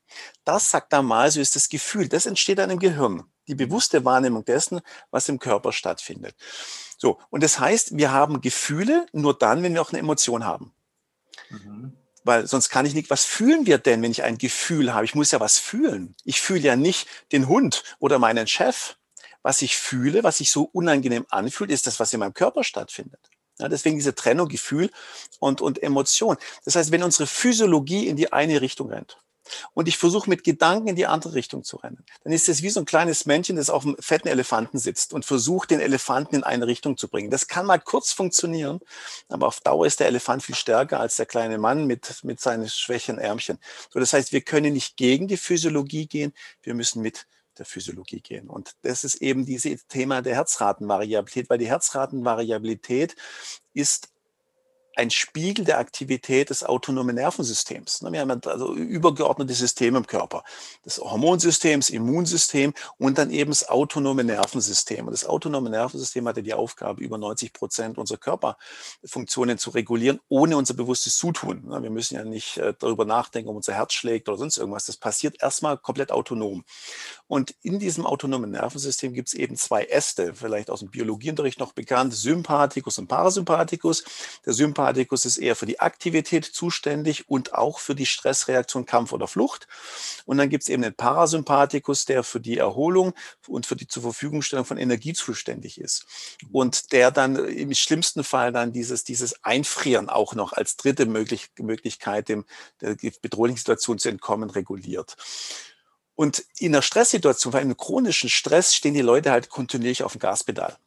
[0.43, 2.07] das sagt da mal, so ist das Gefühl.
[2.07, 3.25] Das entsteht dann im Gehirn.
[3.47, 6.35] Die bewusste Wahrnehmung dessen, was im Körper stattfindet.
[6.97, 7.19] So.
[7.29, 10.73] Und das heißt, wir haben Gefühle nur dann, wenn wir auch eine Emotion haben.
[11.49, 15.05] Mhm weil sonst kann ich nicht, was fühlen wir denn, wenn ich ein Gefühl habe?
[15.05, 16.15] Ich muss ja was fühlen.
[16.23, 18.95] Ich fühle ja nicht den Hund oder meinen Chef,
[19.43, 23.29] was ich fühle, was sich so unangenehm anfühlt, ist das, was in meinem Körper stattfindet.
[23.59, 24.89] Ja, deswegen diese Trennung, Gefühl
[25.39, 26.37] und, und Emotion.
[26.65, 29.17] Das heißt, wenn unsere Physiologie in die eine Richtung rennt,
[29.73, 32.69] und ich versuche mit Gedanken in die andere Richtung zu rennen, dann ist es wie
[32.69, 36.43] so ein kleines Männchen, das auf einem fetten Elefanten sitzt und versucht, den Elefanten in
[36.43, 37.31] eine Richtung zu bringen.
[37.31, 38.79] Das kann mal kurz funktionieren,
[39.29, 42.69] aber auf Dauer ist der Elefant viel stärker als der kleine Mann mit, mit seinen
[42.69, 43.59] schwächen Ärmchen.
[43.89, 47.25] So, das heißt, wir können nicht gegen die Physiologie gehen, wir müssen mit
[47.57, 48.49] der Physiologie gehen.
[48.49, 53.15] Und das ist eben dieses Thema der Herzratenvariabilität, weil die Herzratenvariabilität
[53.73, 54.10] ist
[55.01, 58.03] ein Spiegel der Aktivität des autonomen Nervensystems.
[58.03, 60.43] Wir haben also übergeordnete Systeme im Körper.
[60.83, 65.07] Das Hormonsystem, das Immunsystem und dann eben das autonome Nervensystem.
[65.07, 70.55] Und das autonome Nervensystem hatte die Aufgabe, über 90 Prozent unserer Körperfunktionen zu regulieren, ohne
[70.55, 71.63] unser bewusstes Zutun.
[71.67, 74.85] Wir müssen ja nicht äh, darüber nachdenken, ob unser Herz schlägt oder sonst irgendwas.
[74.85, 76.63] Das passiert erstmal komplett autonom.
[77.25, 81.73] Und in diesem autonomen Nervensystem gibt es eben zwei Äste, vielleicht aus dem Biologieunterricht noch
[81.73, 84.03] bekannt, Sympathikus und Parasympathikus.
[84.45, 84.90] Der Sympathikus
[85.25, 89.67] ist eher für die Aktivität zuständig und auch für die Stressreaktion Kampf oder Flucht.
[90.25, 93.13] Und dann gibt es eben den Parasympathikus, der für die Erholung
[93.47, 96.05] und für die zur Verfügungstellung von Energie zuständig ist.
[96.51, 101.49] Und der dann im schlimmsten Fall dann dieses, dieses Einfrieren auch noch als dritte Möglich
[101.59, 102.45] Möglichkeit, dem
[102.81, 105.15] der bedrohlichen Situation zu entkommen, reguliert.
[106.15, 110.19] Und in einer Stresssituation, bei einem chronischen Stress, stehen die Leute halt kontinuierlich auf dem
[110.19, 110.77] Gaspedal.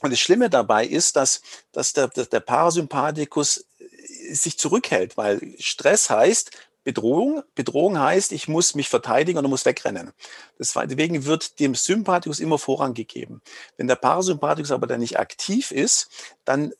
[0.00, 6.10] Und das Schlimme dabei ist, dass, dass der, der Parasympathikus äh, sich zurückhält, weil Stress
[6.10, 6.50] heißt,
[6.84, 7.42] Bedrohung.
[7.54, 10.12] Bedrohung heißt, ich muss mich verteidigen oder muss wegrennen.
[10.58, 13.42] Deswegen wird dem Sympathikus immer Vorrang gegeben.
[13.76, 16.08] Wenn der Parasympathikus aber dann nicht aktiv ist,
[16.46, 16.72] dann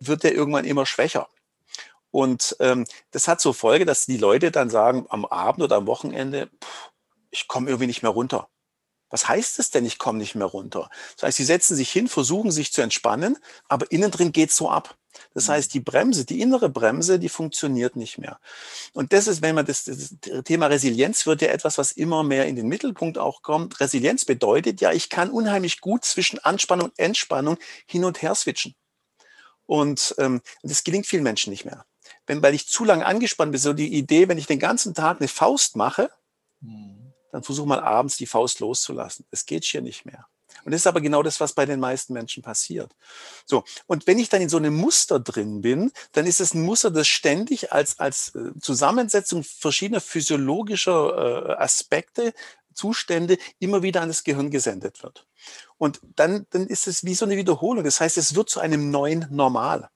[0.00, 1.28] wird er irgendwann immer schwächer.
[2.10, 5.86] Und ähm, das hat zur Folge, dass die Leute dann sagen, am Abend oder am
[5.86, 6.90] Wochenende, pff,
[7.30, 8.48] ich komme irgendwie nicht mehr runter.
[9.12, 10.88] Was heißt es denn, ich komme nicht mehr runter?
[11.16, 13.36] Das heißt, sie setzen sich hin, versuchen sich zu entspannen,
[13.68, 14.96] aber innen drin geht so ab.
[15.34, 15.52] Das mhm.
[15.52, 18.40] heißt, die Bremse, die innere Bremse, die funktioniert nicht mehr.
[18.94, 22.46] Und das ist, wenn man das, das Thema Resilienz wird ja etwas, was immer mehr
[22.46, 23.80] in den Mittelpunkt auch kommt.
[23.80, 28.74] Resilienz bedeutet ja, ich kann unheimlich gut zwischen Anspannung und Entspannung hin und her switchen.
[29.66, 31.84] Und ähm, das gelingt vielen Menschen nicht mehr.
[32.26, 35.20] Wenn, weil ich zu lange angespannt bin, so die Idee, wenn ich den ganzen Tag
[35.20, 36.10] eine Faust mache,
[36.60, 37.01] mhm
[37.32, 39.26] dann versuch mal abends die Faust loszulassen.
[39.30, 40.26] Es geht hier nicht mehr.
[40.64, 42.94] Und das ist aber genau das, was bei den meisten Menschen passiert.
[43.46, 43.64] So.
[43.86, 46.90] Und wenn ich dann in so einem Muster drin bin, dann ist es ein Muster,
[46.90, 52.32] das ständig als, als äh, Zusammensetzung verschiedener physiologischer äh, Aspekte,
[52.74, 55.26] Zustände immer wieder an das Gehirn gesendet wird.
[55.78, 57.84] Und dann, dann ist es wie so eine Wiederholung.
[57.84, 59.90] Das heißt, es wird zu einem neuen Normal.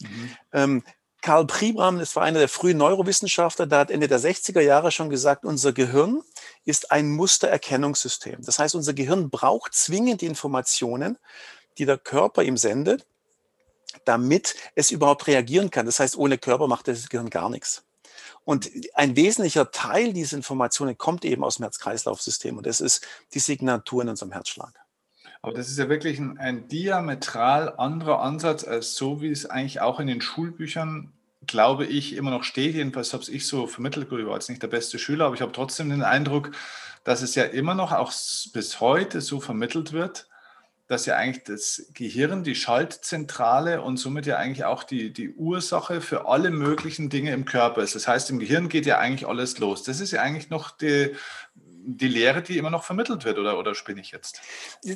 [0.00, 0.36] Mhm.
[0.52, 0.84] Ähm,
[1.26, 5.10] Karl Pribram, das war einer der frühen Neurowissenschaftler, der hat Ende der 60er Jahre schon
[5.10, 6.22] gesagt, unser Gehirn
[6.64, 8.42] ist ein Mustererkennungssystem.
[8.44, 11.18] Das heißt, unser Gehirn braucht zwingend die Informationen,
[11.78, 13.06] die der Körper ihm sendet,
[14.04, 15.84] damit es überhaupt reagieren kann.
[15.84, 17.82] Das heißt, ohne Körper macht das Gehirn gar nichts.
[18.44, 23.40] Und ein wesentlicher Teil dieser Informationen kommt eben aus dem Herz-Kreislauf-System und das ist die
[23.40, 24.74] Signatur in unserem Herzschlag.
[25.42, 29.80] Aber das ist ja wirklich ein, ein, diametral anderer Ansatz als so, wie es eigentlich
[29.80, 31.12] auch in den Schulbüchern
[31.46, 32.74] glaube ich, immer noch steht.
[32.74, 34.08] Jedenfalls habe ich so vermittelt.
[34.10, 36.52] Ich war jetzt nicht der beste Schüler, aber ich habe trotzdem den Eindruck,
[37.04, 38.12] dass es ja immer noch auch
[38.52, 40.28] bis heute so vermittelt wird,
[40.88, 46.00] dass ja eigentlich das Gehirn die Schaltzentrale und somit ja eigentlich auch die, die Ursache
[46.00, 47.94] für alle möglichen Dinge im Körper ist.
[47.94, 49.82] Das heißt, im Gehirn geht ja eigentlich alles los.
[49.82, 51.12] Das ist ja eigentlich noch die,
[51.86, 54.40] die Lehre, die immer noch vermittelt wird, oder, oder spinne ich jetzt?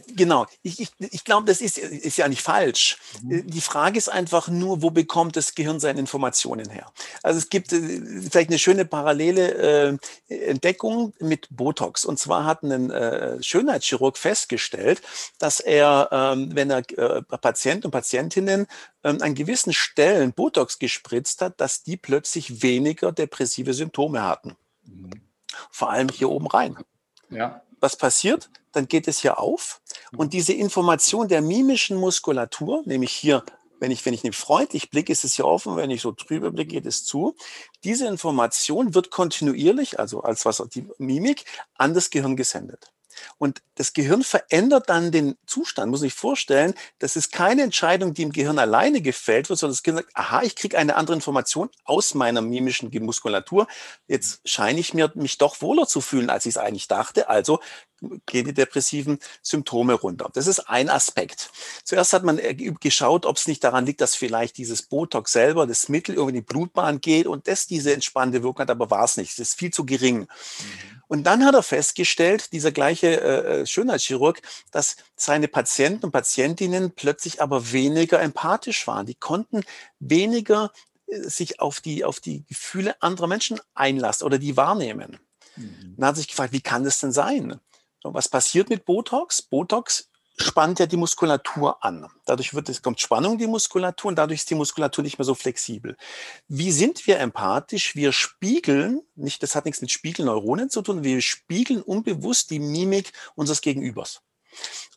[0.09, 0.47] Genau.
[0.63, 2.99] Ich, ich, ich glaube, das ist, ist ja nicht falsch.
[3.23, 3.47] Mhm.
[3.47, 6.93] Die Frage ist einfach nur, wo bekommt das Gehirn seine Informationen her?
[7.23, 9.99] Also es gibt äh, vielleicht eine schöne parallele
[10.29, 12.05] äh, Entdeckung mit Botox.
[12.05, 15.01] Und zwar hat ein äh, Schönheitschirurg festgestellt,
[15.39, 18.67] dass er, ähm, wenn er äh, Patienten und Patientinnen
[19.05, 24.57] ähm, an gewissen Stellen Botox gespritzt hat, dass die plötzlich weniger depressive Symptome hatten.
[24.85, 25.30] Mhm
[25.71, 26.77] vor allem hier oben rein.
[27.31, 27.63] Ja.
[27.81, 28.51] Was passiert?
[28.73, 29.81] Dann geht es hier auf
[30.17, 33.45] und diese Information der mimischen Muskulatur, nämlich hier,
[33.81, 36.53] wenn ich, wenn ich nicht freundlich blicke, ist es hier offen, wenn ich so trübe
[36.53, 37.35] blicke, geht es zu.
[37.83, 42.93] Diese Information wird kontinuierlich, also als was die Mimik, an das Gehirn gesendet.
[43.39, 48.23] Und das Gehirn verändert dann den Zustand, muss ich vorstellen, das ist keine Entscheidung, die
[48.23, 51.71] im Gehirn alleine gefällt wird, sondern das Gehirn sagt, aha, ich kriege eine andere Information
[51.85, 53.67] aus meiner mimischen Muskulatur.
[54.07, 57.29] Jetzt scheine ich mir mich doch wohler zu fühlen, als ich es eigentlich dachte.
[57.29, 57.61] Also
[58.27, 60.31] gehen die depressiven Symptome runter.
[60.33, 61.51] Das ist ein Aspekt.
[61.85, 65.67] Zuerst hat man äh, geschaut, ob es nicht daran liegt, dass vielleicht dieses Botox selber,
[65.67, 69.05] das Mittel irgendwie in die Blutbahn geht und das diese entspannende Wirkung hat, aber war
[69.05, 69.39] es nicht.
[69.39, 70.21] Das ist viel zu gering.
[70.21, 70.27] Mhm.
[71.11, 76.93] Und dann hat er festgestellt, dieser gleiche äh, äh, Schönheitschirurg, dass seine Patienten und Patientinnen
[76.93, 79.07] plötzlich aber weniger empathisch waren.
[79.07, 79.63] Die konnten
[79.99, 80.73] weniger
[81.09, 85.19] äh, sich auf die, auf die Gefühle anderer Menschen einlassen oder die wahrnehmen.
[85.57, 85.97] Mhm.
[85.97, 87.59] Dann hat sich gefragt, wie kann das denn sein?
[88.03, 89.43] Und was passiert mit Botox?
[89.43, 92.09] Botox spannt ja die Muskulatur an.
[92.25, 95.25] Dadurch wird, es kommt Spannung in die Muskulatur und dadurch ist die Muskulatur nicht mehr
[95.25, 95.97] so flexibel.
[96.49, 97.95] Wie sind wir empathisch?
[97.95, 103.13] Wir spiegeln, nicht, das hat nichts mit Spiegelneuronen zu tun, wir spiegeln unbewusst die Mimik
[103.35, 104.23] unseres Gegenübers.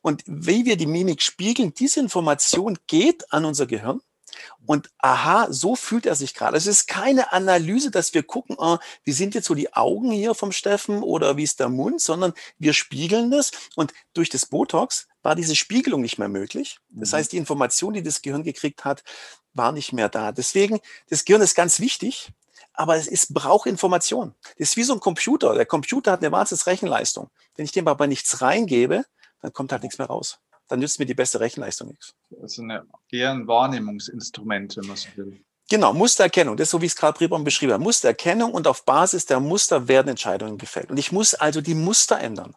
[0.02, 4.02] Und wie wir die Mimik spiegeln, diese Information geht an unser Gehirn
[4.66, 6.58] und aha, so fühlt er sich gerade.
[6.58, 10.36] Es ist keine Analyse, dass wir gucken, oh, wie sind jetzt so die Augen hier
[10.36, 13.52] vom Steffen oder wie ist der Mund, sondern wir spiegeln das.
[13.76, 16.80] Und durch das Botox war diese Spiegelung nicht mehr möglich.
[16.90, 17.18] Das mhm.
[17.18, 19.04] heißt, die Information, die das Gehirn gekriegt hat,
[19.54, 20.32] war nicht mehr da.
[20.32, 20.80] Deswegen,
[21.10, 22.32] das Gehirn ist ganz wichtig,
[22.74, 24.34] aber es ist, braucht Information.
[24.58, 25.54] Das ist wie so ein Computer.
[25.54, 27.30] Der Computer hat eine wahnsinnige Rechenleistung.
[27.56, 29.06] Wenn ich dem aber nichts reingebe,
[29.42, 32.14] dann kommt halt nichts mehr raus dann nützt mir die beste Rechenleistung nichts.
[32.42, 35.44] Also eine, eher ein Wahrnehmungsinstrument, wenn man so will.
[35.70, 37.80] Genau, Mustererkennung, das ist so, wie es Karl Priebaum beschrieben hat.
[37.80, 40.92] Mustererkennung und auf Basis der Muster werden Entscheidungen gefällt.
[40.92, 42.54] Und ich muss also die Muster ändern.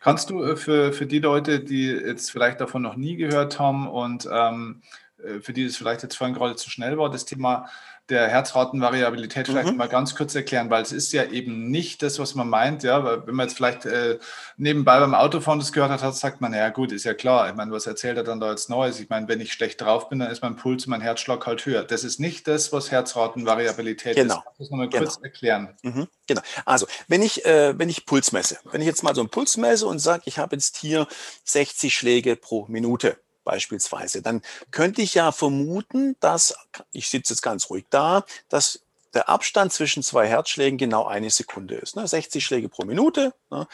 [0.00, 3.88] Kannst du äh, für, für die Leute, die jetzt vielleicht davon noch nie gehört haben
[3.88, 4.82] und ähm,
[5.22, 7.68] äh, für die es vielleicht jetzt vorhin gerade zu schnell war, das Thema
[8.08, 9.76] der Herzratenvariabilität vielleicht mhm.
[9.76, 12.82] mal ganz kurz erklären, weil es ist ja eben nicht das, was man meint.
[12.82, 14.18] Ja, weil wenn man jetzt vielleicht äh,
[14.56, 17.48] nebenbei beim Autofahren das gehört hat, sagt man, ja gut, ist ja klar.
[17.48, 18.98] Ich meine, was erzählt er dann da jetzt Neues?
[19.00, 21.84] Ich meine, wenn ich schlecht drauf bin, dann ist mein Puls, mein Herzschlag halt höher.
[21.84, 24.36] Das ist nicht das, was Herzratenvariabilität genau.
[24.36, 24.44] ist.
[24.44, 25.24] Das muss man mal kurz genau.
[25.24, 25.76] erklären.
[25.82, 26.08] Mhm.
[26.26, 26.42] Genau.
[26.64, 29.56] Also, wenn ich, äh, wenn ich Puls messe, wenn ich jetzt mal so einen Puls
[29.56, 31.06] messe und sage, ich habe jetzt hier
[31.44, 36.54] 60 Schläge pro Minute, beispielsweise, dann könnte ich ja vermuten, dass,
[36.92, 38.80] ich sitze jetzt ganz ruhig da, dass
[39.14, 41.96] der Abstand zwischen zwei Herzschlägen genau eine Sekunde ist.
[41.96, 42.06] Ne?
[42.06, 43.32] 60 Schläge pro Minute.
[43.50, 43.66] Ne?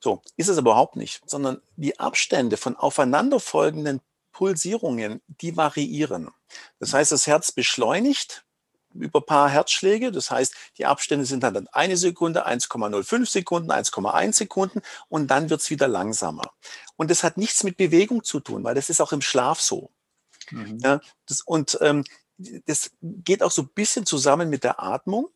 [0.00, 4.00] So, ist es überhaupt nicht, sondern die Abstände von aufeinanderfolgenden
[4.32, 6.30] Pulsierungen, die variieren.
[6.78, 8.42] Das heißt, das Herz beschleunigt
[8.94, 10.12] über paar Herzschläge.
[10.12, 15.60] Das heißt, die Abstände sind dann eine Sekunde, 1,05 Sekunden, 1,1 Sekunden und dann wird
[15.60, 16.52] es wieder langsamer.
[16.96, 19.90] Und das hat nichts mit Bewegung zu tun, weil das ist auch im Schlaf so.
[20.50, 20.78] Mhm.
[20.82, 22.04] Ja, das, und ähm,
[22.66, 25.28] das geht auch so ein bisschen zusammen mit der Atmung.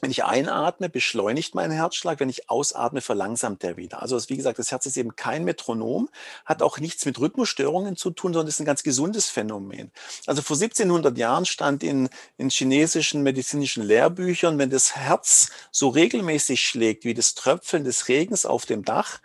[0.00, 2.20] Wenn ich einatme, beschleunigt mein Herzschlag.
[2.20, 4.00] Wenn ich ausatme, verlangsamt der wieder.
[4.00, 6.08] Also wie gesagt, das Herz ist eben kein Metronom,
[6.46, 9.90] hat auch nichts mit Rhythmusstörungen zu tun, sondern ist ein ganz gesundes Phänomen.
[10.26, 16.62] Also vor 1700 Jahren stand in, in chinesischen medizinischen Lehrbüchern, wenn das Herz so regelmäßig
[16.62, 19.20] schlägt wie das Tröpfeln des Regens auf dem Dach,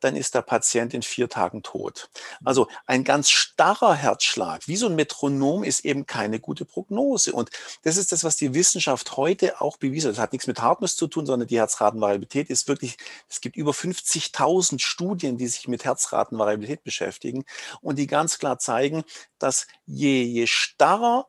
[0.00, 2.10] dann ist der Patient in vier Tagen tot.
[2.44, 7.32] Also ein ganz starrer Herzschlag, wie so ein Metronom, ist eben keine gute Prognose.
[7.32, 7.50] Und
[7.82, 10.16] das ist das, was die Wissenschaft heute auch bewiesen hat.
[10.16, 12.96] Das hat nichts mit Hartmus zu tun, sondern die Herzratenvariabilität ist wirklich,
[13.28, 17.44] es gibt über 50.000 Studien, die sich mit Herzratenvariabilität beschäftigen
[17.80, 19.04] und die ganz klar zeigen,
[19.38, 21.26] dass je, je starrer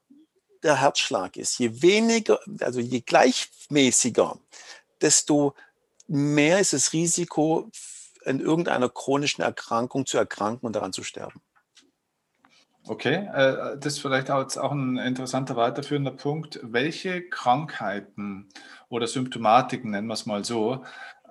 [0.63, 4.37] der Herzschlag ist, je weniger, also je gleichmäßiger,
[5.01, 5.55] desto
[6.07, 7.69] mehr ist das Risiko
[8.25, 11.41] in irgendeiner chronischen Erkrankung zu erkranken und daran zu sterben.
[12.87, 16.59] Okay, äh, das ist vielleicht auch, auch ein interessanter weiterführender Punkt.
[16.63, 18.49] Welche Krankheiten
[18.89, 20.83] oder Symptomatiken, nennen wir es mal so,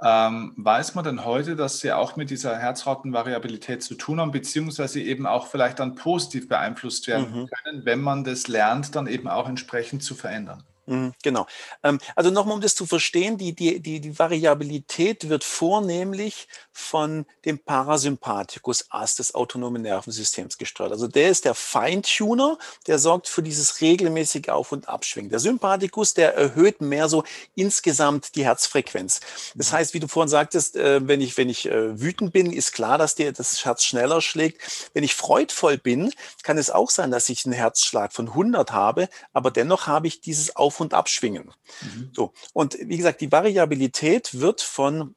[0.02, 5.00] ähm, weiß man denn heute, dass sie auch mit dieser Herzratenvariabilität zu tun haben, beziehungsweise
[5.00, 7.48] eben auch vielleicht dann positiv beeinflusst werden mhm.
[7.48, 10.62] können, wenn man das lernt, dann eben auch entsprechend zu verändern?
[10.90, 11.46] Mhm, genau.
[11.84, 17.26] Ähm, also nochmal, um das zu verstehen, die, die, die, die Variabilität wird vornehmlich von
[17.44, 20.90] dem Parasympathikus Ast des autonomen Nervensystems gesteuert.
[20.90, 25.30] Also der ist der Feintuner, der sorgt für dieses regelmäßige Auf- und Abschwingen.
[25.30, 27.22] Der Sympathikus, der erhöht mehr so
[27.54, 29.20] insgesamt die Herzfrequenz.
[29.54, 29.76] Das mhm.
[29.76, 32.98] heißt, wie du vorhin sagtest, äh, wenn ich, wenn ich äh, wütend bin, ist klar,
[32.98, 34.90] dass dir das Herz schneller schlägt.
[34.92, 39.08] Wenn ich freudvoll bin, kann es auch sein, dass ich einen Herzschlag von 100 habe,
[39.32, 41.50] aber dennoch habe ich dieses Auf- und Abschwingen.
[41.82, 42.10] Mhm.
[42.12, 42.32] So.
[42.52, 45.14] Und wie gesagt, die Variabilität wird von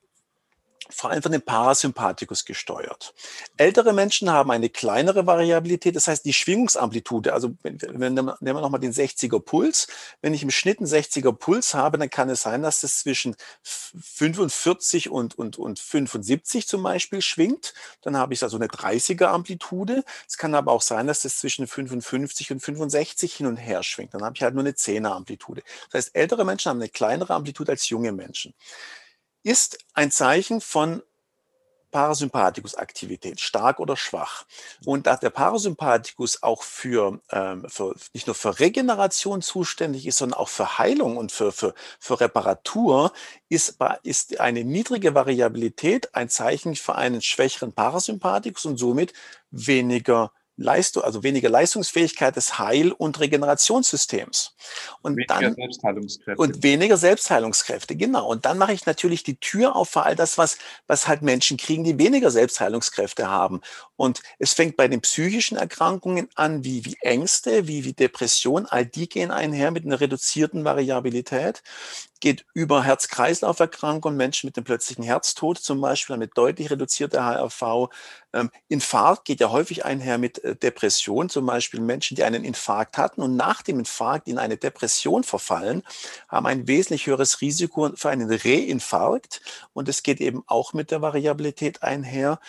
[0.89, 3.13] vor allem von dem Parasympathikus gesteuert.
[3.58, 8.62] Ältere Menschen haben eine kleinere Variabilität, das heißt die Schwingungsamplitude, also wenn, wenn, nehmen wir
[8.62, 9.88] nochmal den 60er Puls,
[10.22, 13.36] wenn ich im Schnitt einen 60er Puls habe, dann kann es sein, dass das zwischen
[13.63, 20.04] 45 und, und, und 75 zum Beispiel schwingt, dann habe ich also eine 30er Amplitude,
[20.28, 24.13] es kann aber auch sein, dass das zwischen 55 und 65 hin und her schwingt,
[24.13, 25.63] dann habe ich halt nur eine 10er Amplitude.
[25.91, 28.54] Das heißt, ältere Menschen haben eine kleinere Amplitude als junge Menschen
[29.43, 31.03] ist ein Zeichen von
[31.93, 34.45] Parasympathikusaktivität, stark oder schwach.
[34.84, 40.39] Und da der Parasympathikus auch für, ähm, für nicht nur für Regeneration zuständig ist, sondern
[40.39, 43.13] auch für Heilung und für, für, für Reparatur,
[43.47, 49.13] ist, ist eine niedrige Variabilität ein Zeichen für einen schwächeren Parasympathikus und somit
[49.51, 54.55] weniger Leistung, also weniger Leistungsfähigkeit des Heil- und Regenerationssystems.
[55.01, 56.41] Und weniger dann, Selbstheilungskräfte.
[56.41, 58.27] Und weniger Selbstheilungskräfte, genau.
[58.27, 61.57] Und dann mache ich natürlich die Tür auf für all das, was, was halt Menschen
[61.57, 63.61] kriegen, die weniger Selbstheilungskräfte haben.
[63.95, 68.86] Und es fängt bei den psychischen Erkrankungen an, wie, wie Ängste, wie, wie Depression, all
[68.86, 71.62] die gehen einher mit einer reduzierten Variabilität
[72.23, 77.89] geht über Herz-Kreislauf-Erkrankungen, Menschen mit dem plötzlichen Herztod zum Beispiel, mit deutlich reduzierter HRV.
[78.32, 82.97] Ähm, Infarkt geht ja häufig einher mit äh, Depression, zum Beispiel Menschen, die einen Infarkt
[82.97, 85.84] hatten und nach dem Infarkt in eine Depression verfallen,
[86.29, 89.41] haben ein wesentlich höheres Risiko für einen Reinfarkt.
[89.73, 92.39] Und es geht eben auch mit der Variabilität einher.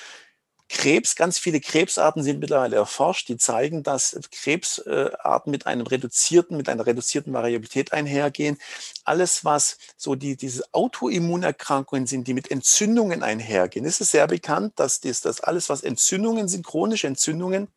[0.75, 6.69] Krebs, ganz viele Krebsarten sind mittlerweile erforscht, die zeigen, dass Krebsarten mit einem reduzierten, mit
[6.69, 8.59] einer reduzierten Variabilität einhergehen.
[9.05, 14.73] Alles, was so die, diese Autoimmunerkrankungen sind, die mit Entzündungen einhergehen, ist es sehr bekannt,
[14.77, 17.69] dass das, dass alles, was Entzündungen sind, chronische Entzündungen,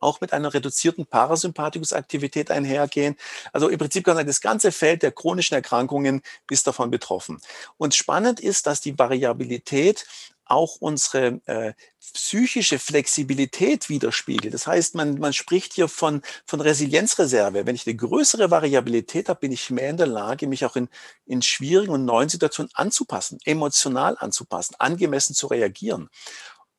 [0.00, 3.16] auch mit einer reduzierten Parasympathikusaktivität einhergehen.
[3.52, 7.40] Also im Prinzip kann man sagen, das ganze Feld der chronischen Erkrankungen ist davon betroffen.
[7.76, 10.06] Und spannend ist, dass die Variabilität
[10.46, 11.72] auch unsere äh,
[12.12, 14.52] psychische Flexibilität widerspiegelt.
[14.52, 17.66] Das heißt, man, man spricht hier von, von Resilienzreserve.
[17.66, 20.88] Wenn ich eine größere Variabilität habe, bin ich mehr in der Lage, mich auch in,
[21.26, 26.10] in schwierigen und neuen Situationen anzupassen, emotional anzupassen, angemessen zu reagieren.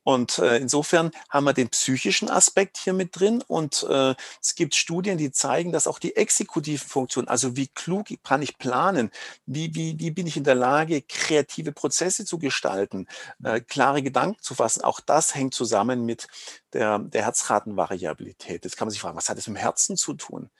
[0.06, 3.44] Und äh, insofern haben wir den psychischen Aspekt hier mit drin.
[3.48, 8.10] Und äh, es gibt Studien, die zeigen, dass auch die exekutiven Funktionen, also wie klug
[8.24, 9.10] kann ich planen,
[9.48, 13.08] wie, wie, wie bin ich in der Lage, kreative Prozesse zu gestalten,
[13.44, 16.28] äh, klare Gedanken zu fassen, auch das hängt zusammen mit
[16.74, 18.64] der, der Herzratenvariabilität.
[18.64, 20.52] Jetzt kann man sich fragen, was hat das mit dem Herzen zu tun?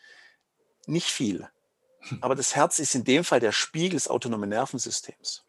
[0.88, 1.48] Nicht viel.
[2.22, 5.45] Aber das Herz ist in dem Fall der Spiegel des autonomen Nervensystems.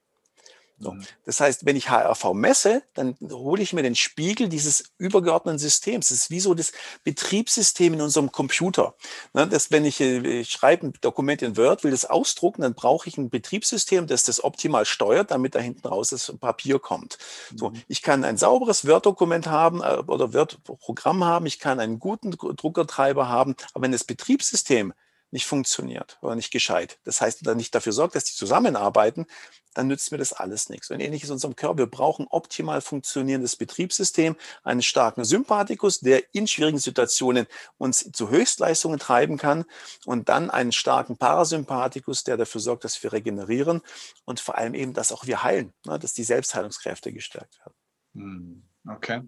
[0.79, 0.93] So.
[0.93, 1.05] Mhm.
[1.25, 6.09] Das heißt, wenn ich HRV messe, dann hole ich mir den Spiegel dieses übergeordneten Systems.
[6.09, 8.95] Das ist wie so das Betriebssystem in unserem Computer.
[9.33, 13.09] Ne, wenn ich, äh, ich schreibe ein Dokument in Word, will das ausdrucken, dann brauche
[13.09, 17.17] ich ein Betriebssystem, das das optimal steuert, damit da hinten raus das Papier kommt.
[17.55, 17.83] So, mhm.
[17.89, 23.29] ich kann ein sauberes Word-Dokument haben äh, oder Word-Programm haben, ich kann einen guten Druckertreiber
[23.29, 24.93] haben, aber wenn das Betriebssystem
[25.31, 26.99] nicht funktioniert oder nicht gescheit.
[27.05, 29.27] Das heißt, dann nicht dafür sorgt, dass die zusammenarbeiten,
[29.75, 30.91] dann nützt mir das alles nichts.
[30.91, 31.79] Und ähnlich ist unserem Körper.
[31.79, 38.99] Wir brauchen optimal funktionierendes Betriebssystem, einen starken Sympathikus, der in schwierigen Situationen uns zu Höchstleistungen
[38.99, 39.65] treiben kann
[40.07, 43.83] und dann einen starken Parasympathikus, der dafür sorgt, dass wir regenerieren
[44.25, 47.75] und vor allem eben, dass auch wir heilen, ne, dass die Selbstheilungskräfte gestärkt werden.
[48.15, 49.23] Hm, okay.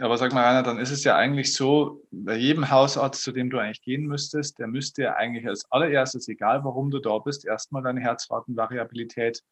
[0.00, 3.50] Aber sag mal, Rainer, dann ist es ja eigentlich so, bei jedem Hausarzt, zu dem
[3.50, 7.44] du eigentlich gehen müsstest, der müsste ja eigentlich als allererstes, egal warum du da bist,
[7.44, 9.42] erstmal deine Herzratenvariabilität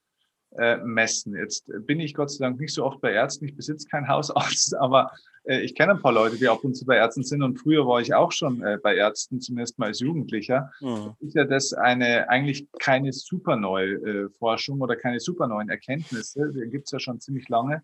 [0.57, 1.37] äh, messen.
[1.37, 4.75] Jetzt bin ich Gott sei Dank nicht so oft bei Ärzten, ich besitze keinen Hausarzt,
[4.79, 5.11] aber
[5.45, 7.87] äh, ich kenne ein paar Leute, die ab und zu bei Ärzten sind und früher
[7.87, 10.71] war ich auch schon äh, bei Ärzten, zumindest mal als Jugendlicher.
[10.81, 11.15] Mhm.
[11.21, 16.51] Ist ja das eine eigentlich keine super neue äh, Forschung oder keine super neuen Erkenntnisse,
[16.51, 17.83] die gibt es ja schon ziemlich lange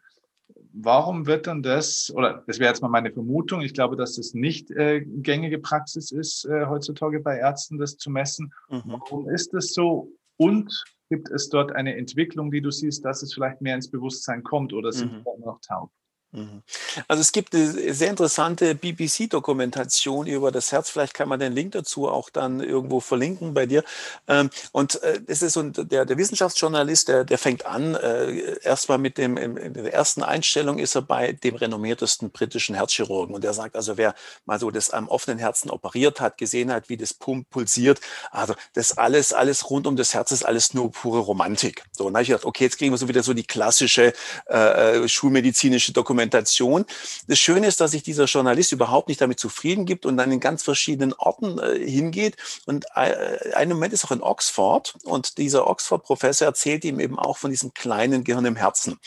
[0.72, 4.35] warum wird dann das, oder das wäre jetzt mal meine Vermutung, ich glaube, dass das
[4.35, 8.52] nicht äh, gängige Praxis ist, äh, heutzutage bei Ärzten das zu messen.
[8.68, 8.83] Mhm.
[8.87, 10.12] Warum ist das so?
[10.37, 14.42] Und gibt es dort eine Entwicklung, die du siehst, dass es vielleicht mehr ins Bewusstsein
[14.42, 15.24] kommt oder sind mhm.
[15.24, 15.90] wir noch taub?
[16.33, 16.62] Mhm.
[17.09, 20.88] Also es gibt eine sehr interessante BBC-Dokumentation über das Herz.
[20.88, 23.83] Vielleicht kann man den Link dazu auch dann irgendwo verlinken bei dir.
[24.29, 28.99] Ähm, und äh, es ist so der, der Wissenschaftsjournalist, der, der fängt an, äh, erstmal
[28.99, 33.35] mit dem, in der ersten Einstellung ist er bei dem renommiertesten britischen Herzchirurgen.
[33.35, 34.14] Und der sagt also, wer
[34.45, 38.55] mal so das am offenen Herzen operiert hat, gesehen hat, wie das Pump pulsiert, also
[38.75, 41.83] das alles, alles rund um das Herz ist alles nur pure Romantik.
[41.90, 44.12] So, und dann habe ich gedacht, okay, jetzt kriegen wir so wieder so die klassische
[44.49, 46.85] äh, äh schulmedizinische Dokumentation Dokumentation.
[47.26, 50.40] Das Schöne ist, dass sich dieser Journalist überhaupt nicht damit zufrieden gibt und dann in
[50.40, 52.37] ganz verschiedenen Orten äh, hingeht.
[52.66, 57.38] Und äh, ein Moment ist auch in Oxford und dieser Oxford-Professor erzählt ihm eben auch
[57.38, 58.99] von diesem kleinen Gehirn im Herzen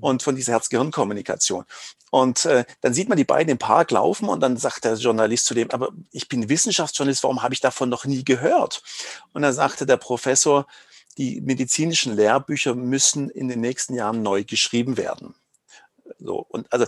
[0.00, 1.64] und von dieser Herz-Gehirn-Kommunikation.
[2.10, 5.46] Und äh, dann sieht man die beiden im Park laufen und dann sagt der Journalist
[5.46, 8.82] zu dem, aber ich bin Wissenschaftsjournalist, warum habe ich davon noch nie gehört?
[9.32, 10.66] Und dann sagte der Professor,
[11.18, 15.34] die medizinischen Lehrbücher müssen in den nächsten Jahren neu geschrieben werden.
[16.18, 16.86] So, und also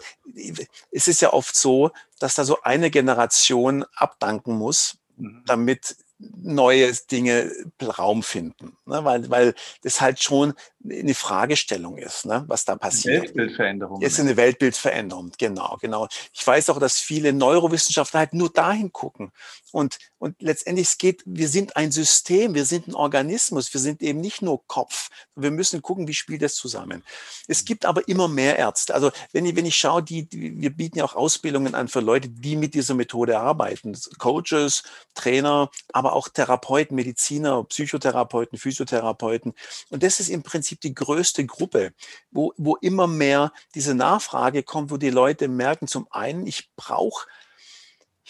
[0.91, 5.43] es ist ja oft so, dass da so eine Generation abdanken muss, mhm.
[5.47, 8.77] damit neue Dinge Raum finden.
[8.87, 9.05] Ne?
[9.05, 10.55] Weil, weil das halt schon
[10.91, 13.23] eine Fragestellung ist, ne, was da passiert.
[13.25, 14.03] Weltbildveränderung.
[14.03, 16.09] Ist eine Weltbildveränderung, genau, genau.
[16.33, 19.33] Ich weiß auch, dass viele Neurowissenschaftler halt nur dahin gucken.
[19.73, 24.03] Und, und letztendlich es geht, wir sind ein System, wir sind ein Organismus, wir sind
[24.03, 25.11] eben nicht nur Kopf.
[25.37, 27.05] Wir müssen gucken, wie spielt das zusammen.
[27.47, 28.95] Es gibt aber immer mehr Ärzte.
[28.95, 32.01] Also wenn ich, wenn ich schaue, die, die, wir bieten ja auch Ausbildungen an für
[32.01, 33.97] Leute, die mit dieser Methode arbeiten.
[34.19, 34.83] Coaches,
[35.15, 39.55] Trainer, aber auch Therapeuten, Mediziner, Psychotherapeuten, Physiotherapeuten.
[39.91, 41.93] Und das ist im Prinzip die größte Gruppe,
[42.31, 47.27] wo, wo immer mehr diese Nachfrage kommt, wo die Leute merken, zum einen, ich brauche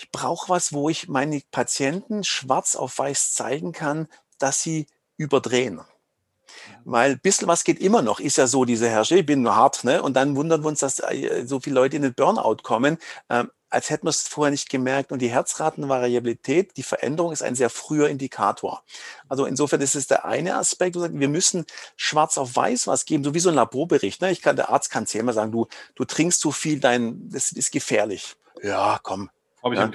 [0.01, 4.07] ich brauche was, wo ich meine Patienten schwarz auf weiß zeigen kann,
[4.39, 4.87] dass sie
[5.17, 5.81] überdrehen.
[6.85, 9.57] Weil ein bisschen was geht immer noch, ist ja so, diese Herrsche, ich bin nur
[9.57, 10.01] hart, ne?
[10.01, 13.51] Und dann wundern wir uns, dass äh, so viele Leute in den Burnout kommen, ähm,
[13.71, 15.12] als hätten wir es vorher nicht gemerkt.
[15.12, 18.83] Und die Herzratenvariabilität, die Veränderung ist ein sehr früher Indikator.
[19.29, 21.66] Also insofern ist es der eine Aspekt, wir müssen
[21.97, 24.21] schwarz auf weiß was geben, so wie so ein Laborbericht.
[24.21, 24.31] Ne?
[24.31, 27.29] Ich kann, der Arzt kann es ja immer sagen, du, du trinkst zu viel, dein,
[27.31, 28.37] das ist gefährlich.
[28.62, 29.31] Ja, komm.
[29.62, 29.91] Habe ich ja?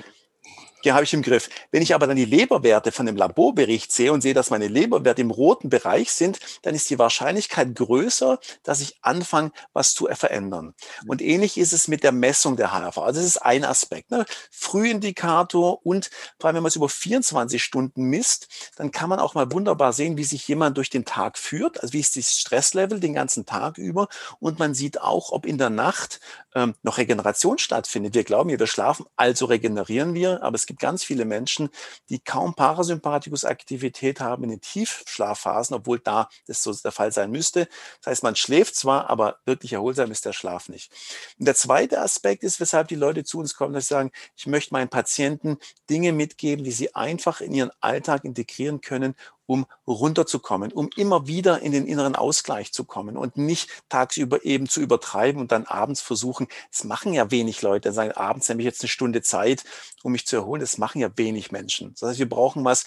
[0.86, 1.50] Ja, habe ich im Griff.
[1.72, 5.22] Wenn ich aber dann die Leberwerte von dem Laborbericht sehe und sehe, dass meine Leberwerte
[5.22, 10.74] im roten Bereich sind, dann ist die Wahrscheinlichkeit größer, dass ich anfange, was zu verändern.
[11.08, 12.98] Und ähnlich ist es mit der Messung der HRV.
[13.00, 14.12] Also das ist ein Aspekt.
[14.12, 14.26] Ne?
[14.52, 16.10] Frühindikator und
[16.40, 19.94] vor allem, wenn man es über 24 Stunden misst, dann kann man auch mal wunderbar
[19.94, 23.46] sehen, wie sich jemand durch den Tag führt, also wie ist das Stresslevel den ganzen
[23.46, 24.08] Tag über.
[24.40, 26.20] Und man sieht auch, ob in der Nacht
[26.56, 28.14] ähm, noch Regeneration stattfindet.
[28.14, 31.70] Wir glauben, wir schlafen, also regenerieren wir, aber es gibt ganz viele Menschen,
[32.10, 37.68] die kaum Parasympathikus-Aktivität haben in den Tiefschlafphasen, obwohl da das so der Fall sein müsste.
[38.02, 40.92] Das heißt, man schläft zwar, aber wirklich erholsam ist der Schlaf nicht.
[41.40, 44.48] Und der zweite Aspekt ist, weshalb die Leute zu uns kommen, dass sie sagen, ich
[44.48, 45.58] möchte meinen Patienten
[45.90, 51.62] Dinge mitgeben, die sie einfach in ihren Alltag integrieren können, um runterzukommen, um immer wieder
[51.62, 56.02] in den inneren Ausgleich zu kommen und nicht tagsüber eben zu übertreiben und dann abends
[56.02, 56.48] versuchen.
[56.72, 57.90] Das machen ja wenig Leute.
[57.90, 59.64] Dann sagen, abends nämlich jetzt eine Stunde Zeit,
[60.02, 60.62] um mich zu erholen.
[60.62, 61.94] Das machen ja wenig Menschen.
[62.00, 62.86] Das heißt, wir brauchen was,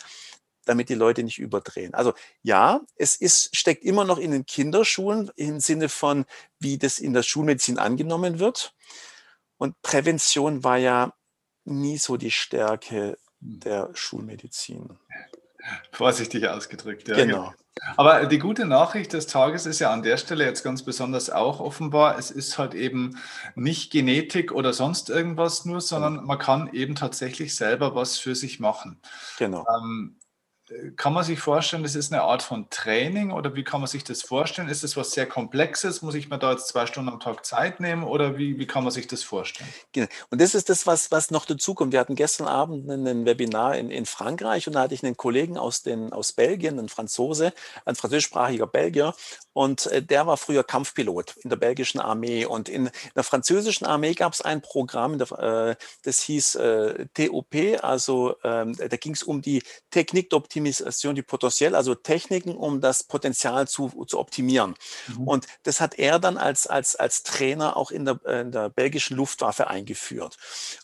[0.64, 1.94] damit die Leute nicht überdrehen.
[1.94, 6.26] Also ja, es ist, steckt immer noch in den Kinderschulen im Sinne von,
[6.58, 8.74] wie das in der Schulmedizin angenommen wird.
[9.58, 11.14] Und Prävention war ja
[11.64, 13.60] nie so die Stärke hm.
[13.60, 14.98] der Schulmedizin.
[15.92, 17.16] Vorsichtig ausgedrückt, ja.
[17.16, 17.52] Genau.
[17.96, 21.60] Aber die gute Nachricht des Tages ist ja an der Stelle jetzt ganz besonders auch
[21.60, 23.18] offenbar, es ist halt eben
[23.54, 28.60] nicht Genetik oder sonst irgendwas nur, sondern man kann eben tatsächlich selber was für sich
[28.60, 28.98] machen.
[29.38, 29.66] Genau.
[29.76, 30.16] Ähm,
[30.96, 34.02] kann man sich vorstellen, das ist eine Art von Training oder wie kann man sich
[34.02, 34.68] das vorstellen?
[34.68, 36.02] Ist das was sehr Komplexes?
[36.02, 38.82] Muss ich mir da jetzt zwei Stunden am Tag Zeit nehmen oder wie, wie kann
[38.82, 39.68] man sich das vorstellen?
[39.92, 40.08] Genau.
[40.30, 41.92] Und das ist das, was, was noch dazu kommt.
[41.92, 45.56] Wir hatten gestern Abend ein Webinar in, in Frankreich und da hatte ich einen Kollegen
[45.56, 47.52] aus, den, aus Belgien, einen Franzose,
[47.84, 49.14] ein französischsprachiger Belgier
[49.52, 54.14] und äh, der war früher Kampfpilot in der belgischen Armee und in der französischen Armee
[54.14, 59.42] gab es ein Programm, äh, das hieß äh, TOP, also ähm, da ging es um
[59.42, 64.74] die Technik der Optimisation die Potential, also Techniken, um das Potenzial zu, zu optimieren.
[65.08, 65.28] Mhm.
[65.28, 69.18] Und das hat er dann als, als, als Trainer auch in der, in der belgischen
[69.18, 70.38] Luftwaffe eingeführt.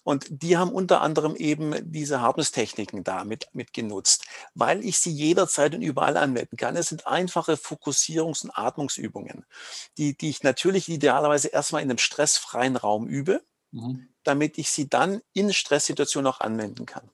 [0.04, 5.12] Und die haben unter anderem eben diese Hardness-Techniken da mit, mit genutzt, weil ich sie
[5.12, 6.76] jederzeit und überall anwenden kann.
[6.76, 9.46] Es sind einfache Fokussierungs- und Atmungsübungen,
[9.96, 14.08] die, die ich natürlich idealerweise erstmal in einem stressfreien Raum übe, mhm.
[14.22, 17.08] damit ich sie dann in Stresssituationen auch anwenden kann.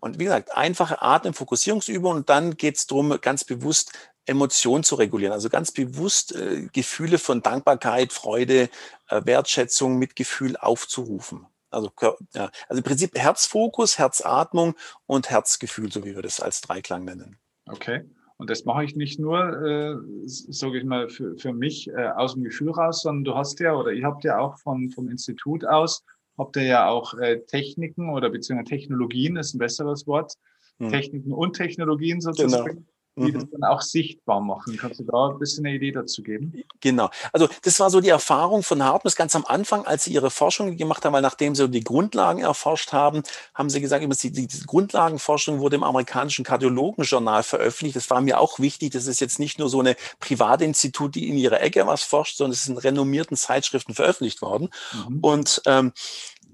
[0.00, 3.92] Und wie gesagt, einfache Atem, Fokussierungsübungen und dann geht es darum, ganz bewusst
[4.26, 8.68] Emotionen zu regulieren, also ganz bewusst äh, Gefühle von Dankbarkeit, Freude,
[9.08, 11.46] äh, Wertschätzung, Mitgefühl aufzurufen.
[11.70, 11.92] Also,
[12.34, 14.74] ja, also im Prinzip Herzfokus, Herzatmung
[15.06, 17.38] und Herzgefühl, so wie wir das als Dreiklang nennen.
[17.66, 18.04] Okay.
[18.38, 19.96] Und das mache ich nicht nur, äh,
[20.26, 23.74] sage ich mal, für, für mich äh, aus dem Gefühl raus, sondern du hast ja
[23.74, 26.04] oder ihr habt ja auch von, vom Institut aus
[26.38, 30.34] habt ihr ja auch äh, Techniken oder beziehungsweise Technologien ist ein besseres Wort.
[30.78, 30.90] Hm.
[30.90, 32.86] Techniken und Technologien sozusagen.
[33.18, 33.50] Die das mhm.
[33.52, 34.76] dann auch sichtbar machen.
[34.76, 36.62] Kannst du da ein bisschen eine Idee dazu geben?
[36.80, 37.08] Genau.
[37.32, 40.76] Also das war so die Erfahrung von Hartmus ganz am Anfang, als sie ihre Forschung
[40.76, 43.22] gemacht haben, weil nachdem sie die Grundlagen erforscht haben,
[43.54, 47.96] haben sie gesagt, die, die Grundlagenforschung wurde im amerikanischen Kardiologenjournal veröffentlicht.
[47.96, 48.92] Das war mir auch wichtig.
[48.92, 52.52] Das ist jetzt nicht nur so eine Privatinstitut, die in ihrer Ecke was forscht, sondern
[52.52, 54.68] es ist in renommierten Zeitschriften veröffentlicht worden.
[55.08, 55.18] Mhm.
[55.20, 55.92] Und ähm,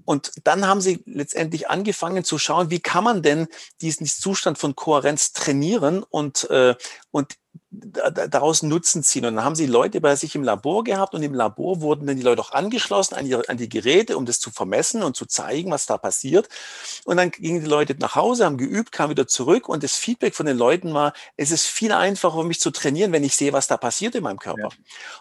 [0.05, 3.47] und dann haben sie letztendlich angefangen zu schauen, wie kann man denn
[3.81, 6.75] diesen Zustand von Kohärenz trainieren und, äh,
[7.11, 7.37] und
[7.73, 9.25] daraus Nutzen ziehen.
[9.25, 12.17] Und dann haben sie Leute bei sich im Labor gehabt und im Labor wurden dann
[12.17, 15.25] die Leute auch angeschlossen an die, an die Geräte, um das zu vermessen und zu
[15.25, 16.49] zeigen, was da passiert.
[17.05, 20.35] Und dann gingen die Leute nach Hause, haben geübt, kamen wieder zurück und das Feedback
[20.35, 23.53] von den Leuten war, es ist viel einfacher für mich zu trainieren, wenn ich sehe,
[23.53, 24.59] was da passiert in meinem Körper.
[24.59, 24.67] Ja.
[24.67, 24.73] Und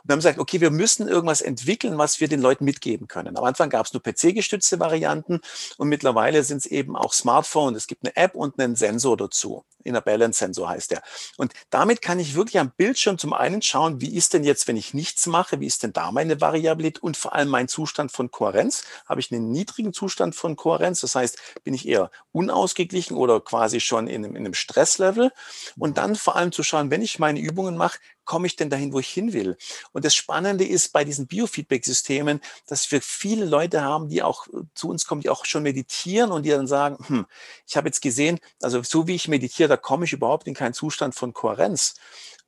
[0.04, 3.36] dann haben gesagt, okay, wir müssen irgendwas entwickeln, was wir den Leuten mitgeben können.
[3.36, 5.40] Am Anfang gab es nur PC-gestützte Varianten
[5.78, 7.74] und mittlerweile sind es eben auch Smartphone.
[7.74, 9.64] Es gibt eine App und einen Sensor dazu.
[9.84, 11.02] Inner Balance Sensor heißt der.
[11.36, 14.76] Und damit kann ich wirklich am Bildschirm zum einen schauen, wie ist denn jetzt, wenn
[14.76, 18.30] ich nichts mache, wie ist denn da meine Variabilität und vor allem mein Zustand von
[18.30, 18.84] Kohärenz.
[19.06, 21.00] Habe ich einen niedrigen Zustand von Kohärenz?
[21.00, 25.32] Das heißt, bin ich eher unausgeglichen oder quasi schon in einem, in einem Stresslevel?
[25.76, 28.92] Und dann vor allem zu schauen, wenn ich meine Übungen mache, komme ich denn dahin,
[28.92, 29.56] wo ich hin will?
[29.92, 34.62] Und das Spannende ist bei diesen Biofeedback-Systemen, dass wir viele Leute haben, die auch äh,
[34.74, 37.26] zu uns kommen, die auch schon meditieren und die dann sagen, hm,
[37.66, 40.74] ich habe jetzt gesehen, also so wie ich meditiere, da komme ich überhaupt in keinen
[40.74, 41.94] Zustand von Kohärenz.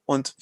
[0.06, 0.34] Und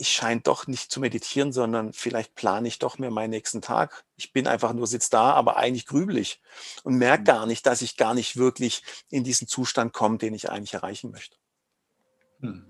[0.00, 4.04] ich scheine doch nicht zu meditieren, sondern vielleicht plane ich doch mir meinen nächsten Tag.
[4.16, 6.40] Ich bin einfach nur sitz da, aber eigentlich grübelig
[6.84, 7.26] und merke mhm.
[7.26, 11.10] gar nicht, dass ich gar nicht wirklich in diesen Zustand komme, den ich eigentlich erreichen
[11.10, 11.36] möchte.
[12.40, 12.64] Hm,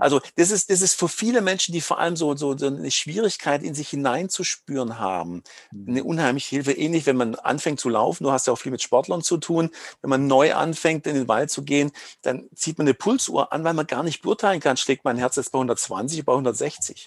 [0.00, 2.90] also das ist, das ist für viele Menschen, die vor allem so, so, so eine
[2.90, 6.06] Schwierigkeit in sich hineinzuspüren haben, eine hm.
[6.06, 6.72] unheimliche Hilfe.
[6.72, 9.70] Ähnlich, wenn man anfängt zu laufen, du hast ja auch viel mit Sportlern zu tun,
[10.02, 11.92] wenn man neu anfängt, in den Wald zu gehen,
[12.22, 15.36] dann zieht man eine Pulsuhr an, weil man gar nicht beurteilen kann, schlägt mein Herz
[15.36, 17.06] jetzt bei 120, bei 160.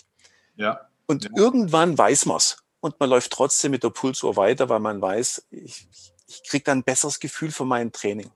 [0.56, 0.88] Ja.
[1.08, 1.32] Und ja.
[1.36, 2.64] irgendwann weiß man es.
[2.80, 5.88] Und man läuft trotzdem mit der Pulsuhr weiter, weil man weiß, ich,
[6.28, 8.32] ich kriege dann ein besseres Gefühl für mein Training.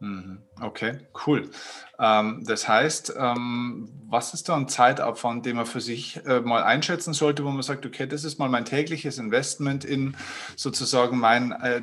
[0.00, 0.42] Mhm.
[0.60, 1.50] Okay, cool.
[1.98, 6.62] Ähm, das heißt, ähm, was ist da ein Zeitaufwand, den man für sich äh, mal
[6.62, 10.16] einschätzen sollte, wo man sagt, okay, das ist mal mein tägliches Investment in
[10.54, 11.80] sozusagen mein äh,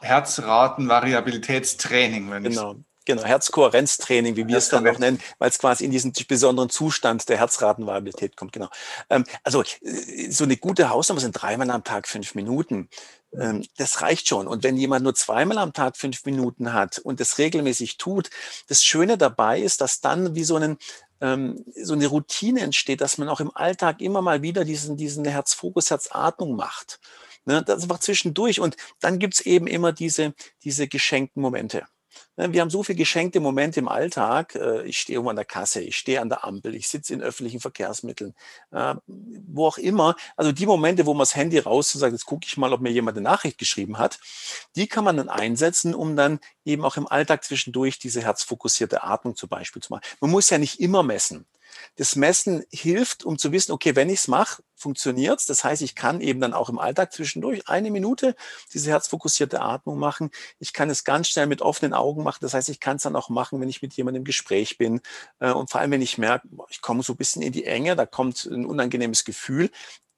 [0.00, 2.76] Herzratenvariabilitätstraining, wenn genau.
[3.06, 7.28] Genau, Herzkohärenztraining, wie wir es dann noch nennen, weil es quasi in diesen besonderen Zustand
[7.28, 8.52] der Herzratenvariabilität kommt.
[8.52, 8.70] Genau.
[9.10, 12.88] Ähm, also äh, so eine gute Hausnummer sind dreimal am Tag fünf Minuten.
[13.38, 14.46] Ähm, das reicht schon.
[14.46, 18.30] Und wenn jemand nur zweimal am Tag fünf Minuten hat und das regelmäßig tut,
[18.68, 20.78] das Schöne dabei ist, dass dann wie so einen
[21.20, 25.24] ähm, so eine Routine entsteht, dass man auch im Alltag immer mal wieder diesen, diesen
[25.24, 27.00] Herzfokus, Herzatmung macht.
[27.46, 28.60] Ne, das einfach zwischendurch.
[28.60, 31.86] Und dann gibt's eben immer diese, diese geschenkten Momente.
[32.36, 34.56] Ne, wir haben so viele geschenkte Momente im Alltag.
[34.56, 37.22] Äh, ich stehe irgendwo an der Kasse, ich stehe an der Ampel, ich sitze in
[37.22, 38.34] öffentlichen Verkehrsmitteln,
[38.72, 40.16] äh, wo auch immer.
[40.36, 42.80] Also die Momente, wo man das Handy raus und sagt, jetzt gucke ich mal, ob
[42.80, 44.18] mir jemand eine Nachricht geschrieben hat,
[44.74, 49.36] die kann man dann einsetzen, um dann eben auch im Alltag zwischendurch diese herzfokussierte Atmung
[49.36, 50.02] zum Beispiel zu machen.
[50.20, 51.46] Man muss ja nicht immer messen.
[51.96, 55.46] Das Messen hilft, um zu wissen, okay, wenn ich es mache, funktioniert es.
[55.46, 58.34] Das heißt, ich kann eben dann auch im Alltag zwischendurch eine Minute
[58.72, 60.30] diese herzfokussierte Atmung machen.
[60.58, 62.40] Ich kann es ganz schnell mit offenen Augen machen.
[62.42, 65.00] Das heißt, ich kann es dann auch machen, wenn ich mit jemandem im Gespräch bin.
[65.40, 67.96] Äh, und vor allem, wenn ich merke, ich komme so ein bisschen in die Enge,
[67.96, 69.70] da kommt ein unangenehmes Gefühl,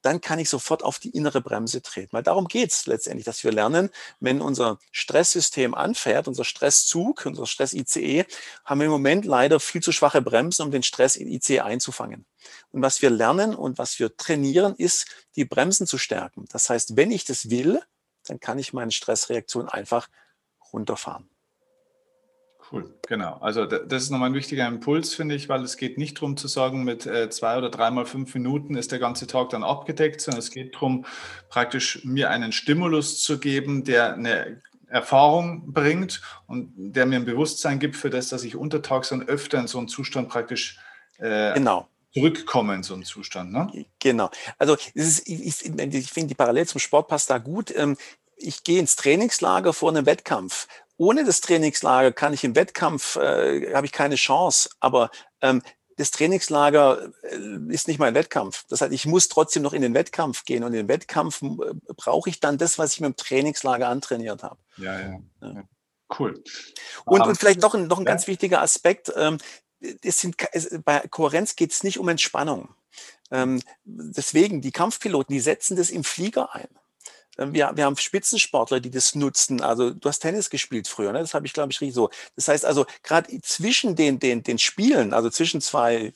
[0.07, 2.13] dann kann ich sofort auf die innere Bremse treten.
[2.13, 3.91] Weil darum geht es letztendlich, dass wir lernen,
[4.21, 8.25] wenn unser Stresssystem anfährt, unser Stresszug, unser Stress-ICE,
[8.65, 12.25] haben wir im Moment leider viel zu schwache Bremsen, um den Stress-ICE einzufangen.
[12.71, 16.45] Und was wir lernen und was wir trainieren, ist, die Bremsen zu stärken.
[16.51, 17.83] Das heißt, wenn ich das will,
[18.27, 20.09] dann kann ich meine Stressreaktion einfach
[20.73, 21.29] runterfahren.
[22.73, 23.39] Cool, genau.
[23.41, 26.49] Also das ist nochmal ein wichtiger Impuls, finde ich, weil es geht nicht darum zu
[26.49, 30.41] sagen, mit äh, zwei oder dreimal fünf Minuten ist der ganze Tag dann abgedeckt, sondern
[30.41, 31.07] es geht darum,
[31.49, 37.79] praktisch mir einen Stimulus zu geben, der eine Erfahrung bringt und der mir ein Bewusstsein
[37.79, 40.79] gibt für das, dass ich untertags dann öfter in so einen Zustand praktisch
[41.19, 43.53] äh, genau zurückkomme in so einen Zustand.
[43.53, 43.87] Ne?
[43.99, 44.31] Genau.
[44.59, 47.75] Also ist, ich, ich finde die Parallele zum Sport passt da gut.
[47.77, 47.99] Ähm,
[48.37, 53.75] ich gehe ins Trainingslager vor einem Wettkampf ohne das Trainingslager kann ich im Wettkampf, äh,
[53.75, 54.71] habe ich keine Chance.
[54.81, 55.63] Aber ähm,
[55.97, 58.65] das Trainingslager äh, ist nicht mein Wettkampf.
[58.69, 60.63] Das heißt, ich muss trotzdem noch in den Wettkampf gehen.
[60.63, 64.43] Und in den Wettkampf äh, brauche ich dann das, was ich mit dem Trainingslager antrainiert
[64.43, 64.59] habe.
[64.77, 65.21] Ja, ja.
[65.43, 65.65] ja.
[66.19, 66.43] Cool.
[67.05, 68.13] Und, um, und vielleicht noch ein, noch ein ja.
[68.13, 69.13] ganz wichtiger Aspekt.
[69.17, 69.39] Ähm,
[70.03, 72.69] es sind, es, bei Kohärenz geht es nicht um Entspannung.
[73.31, 76.69] Ähm, deswegen, die Kampfpiloten, die setzen das im Flieger ein.
[77.39, 79.61] Ähm, wir, wir haben Spitzensportler, die das nutzen.
[79.61, 81.21] Also du hast Tennis gespielt früher, ne?
[81.21, 82.11] das habe ich, glaube ich, richtig so.
[82.35, 86.13] Das heißt also, gerade zwischen den, den, den Spielen, also zwischen zwei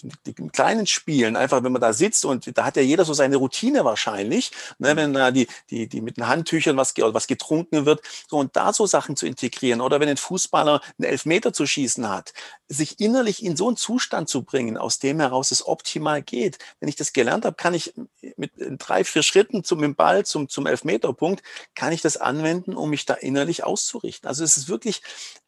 [0.52, 3.84] kleinen Spielen, einfach wenn man da sitzt und da hat ja jeder so seine Routine
[3.84, 4.94] wahrscheinlich, ne?
[4.94, 4.98] Mhm.
[4.98, 8.72] wenn da die, die, die mit den Handtüchern was, was getrunken wird, so und da
[8.72, 9.80] so Sachen zu integrieren.
[9.80, 12.32] Oder wenn ein Fußballer einen Elfmeter zu schießen hat,
[12.68, 16.58] sich innerlich in so einen Zustand zu bringen, aus dem heraus es optimal geht.
[16.78, 17.92] Wenn ich das gelernt habe, kann ich
[18.36, 21.42] mit drei, vier Schritten zum Ball, zum, zum Elfmeter Punkt,
[21.74, 24.28] kann ich das anwenden, um mich da innerlich auszurichten.
[24.28, 25.02] Also es ist wirklich,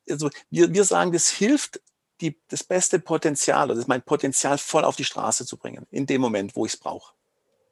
[0.08, 1.80] also wir, wir sagen, das hilft
[2.20, 6.06] die, das beste Potenzial, das ist mein Potenzial voll auf die Straße zu bringen, in
[6.06, 7.12] dem Moment, wo ich es brauche.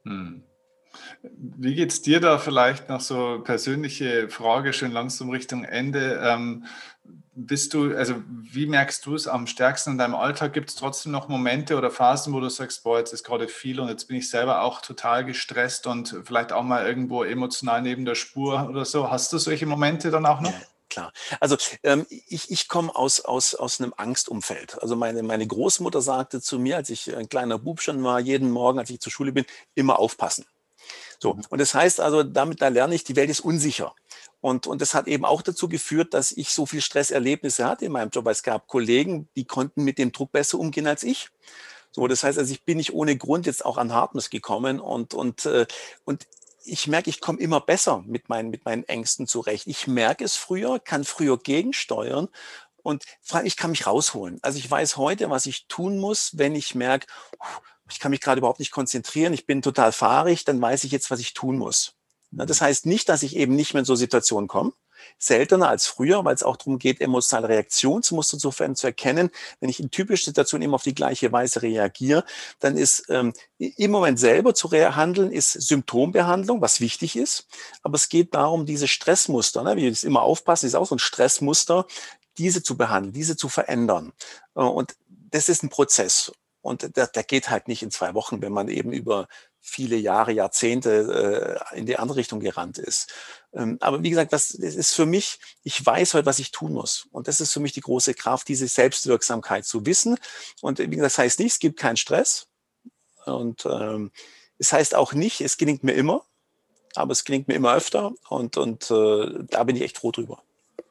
[0.03, 0.43] Hm.
[1.23, 6.19] Wie geht es dir da vielleicht noch so persönliche Frage, schön langsam Richtung Ende?
[6.21, 6.65] Ähm,
[7.33, 10.53] bist du, also wie merkst du es am stärksten in deinem Alltag?
[10.53, 13.79] Gibt es trotzdem noch Momente oder Phasen, wo du sagst, boah, jetzt ist gerade viel
[13.79, 18.03] und jetzt bin ich selber auch total gestresst und vielleicht auch mal irgendwo emotional neben
[18.05, 19.09] der Spur oder so?
[19.09, 20.51] Hast du solche Momente dann auch noch?
[20.51, 20.61] Ja
[20.91, 21.11] klar.
[21.39, 24.79] Also ähm, ich, ich komme aus, aus, aus einem Angstumfeld.
[24.81, 28.51] Also meine, meine Großmutter sagte zu mir, als ich ein kleiner Bub schon war, jeden
[28.51, 30.45] Morgen, als ich zur Schule bin, immer aufpassen.
[31.19, 31.43] So, mhm.
[31.49, 33.95] und das heißt also, damit da lerne ich, die Welt ist unsicher.
[34.41, 37.91] Und, und das hat eben auch dazu geführt, dass ich so viel Stresserlebnisse hatte in
[37.91, 38.27] meinem Job.
[38.27, 41.29] Es gab Kollegen, die konnten mit dem Druck besser umgehen als ich.
[41.91, 45.13] So, das heißt also, ich bin nicht ohne Grund jetzt auch an Hardness gekommen und,
[45.13, 45.67] und, äh,
[46.05, 46.25] und
[46.63, 49.67] ich merke, ich komme immer besser mit meinen, mit meinen Ängsten zurecht.
[49.67, 52.29] Ich merke es früher, kann früher gegensteuern
[52.83, 53.03] und
[53.43, 54.39] ich kann mich rausholen.
[54.41, 57.07] Also ich weiß heute, was ich tun muss, wenn ich merke,
[57.89, 61.11] ich kann mich gerade überhaupt nicht konzentrieren, ich bin total fahrig, dann weiß ich jetzt,
[61.11, 61.95] was ich tun muss.
[62.31, 64.73] Das heißt nicht, dass ich eben nicht mehr in so Situationen komme.
[65.17, 69.29] Seltener als früher, weil es auch darum geht, emotionale Reaktionsmuster zu, zu erkennen.
[69.59, 72.23] Wenn ich in typischen Situationen immer auf die gleiche Weise reagiere,
[72.59, 77.47] dann ist ähm, im Moment selber zu handeln, ist Symptombehandlung, was wichtig ist.
[77.83, 80.95] Aber es geht darum, diese Stressmuster, ne, wie wir das immer aufpassen, ist auch so
[80.95, 81.85] ein Stressmuster,
[82.37, 84.13] diese zu behandeln, diese zu verändern.
[84.55, 86.31] Äh, und das ist ein Prozess.
[86.61, 89.27] Und der, der geht halt nicht in zwei Wochen, wenn man eben über
[89.61, 93.13] viele Jahre, Jahrzehnte äh, in die andere Richtung gerannt ist.
[93.53, 96.73] Ähm, aber wie gesagt, das, das ist für mich, ich weiß heute, was ich tun
[96.73, 97.07] muss.
[97.11, 100.17] Und das ist für mich die große Kraft, diese Selbstwirksamkeit zu wissen.
[100.61, 102.47] Und wie gesagt, das heißt nicht, es gibt keinen Stress.
[103.25, 104.11] Und ähm,
[104.57, 106.25] es heißt auch nicht, es gelingt mir immer,
[106.95, 108.13] aber es gelingt mir immer öfter.
[108.29, 110.43] Und, und äh, da bin ich echt froh drüber.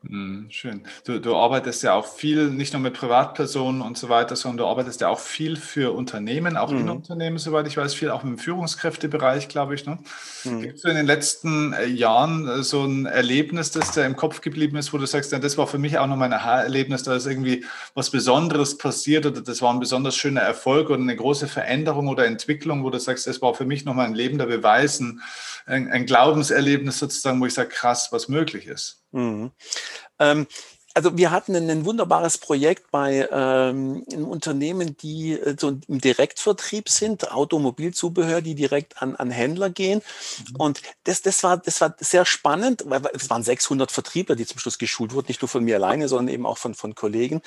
[0.02, 0.82] Mhm, schön.
[1.04, 4.66] Du, du arbeitest ja auch viel, nicht nur mit Privatpersonen und so weiter, sondern du
[4.66, 6.90] arbeitest ja auch viel für Unternehmen, auch in mhm.
[6.90, 9.84] Unternehmen, soweit ich weiß, viel auch im Führungskräftebereich, glaube ich.
[9.84, 9.98] Ne?
[10.44, 10.62] Mhm.
[10.62, 14.40] Gibt es in den letzten äh, Jahren äh, so ein Erlebnis, das dir im Kopf
[14.40, 17.14] geblieben ist, wo du sagst, ja, das war für mich auch nochmal ein Erlebnis, da
[17.14, 21.46] ist irgendwie was Besonderes passiert oder das war ein besonders schöner Erfolg oder eine große
[21.46, 25.20] Veränderung oder Entwicklung, wo du sagst, das war für mich nochmal ein lebender Beweis, ein,
[25.70, 29.04] ein Glaubenserlebnis sozusagen, wo ich sage, krass, was möglich ist.
[29.12, 29.52] Mhm.
[30.18, 30.46] Ähm,
[30.94, 36.88] also wir hatten ein, wunderbares Projekt bei ähm, einem Unternehmen, die äh, so im Direktvertrieb
[36.88, 40.02] sind, Automobilzubehör, die direkt an, an Händler gehen.
[40.50, 40.56] Mhm.
[40.56, 44.58] Und das, das, war, das war sehr spannend, weil es waren 600 Vertriebler, die zum
[44.58, 47.40] Schluss geschult wurden, nicht nur von mir alleine, sondern eben auch von, von Kollegen.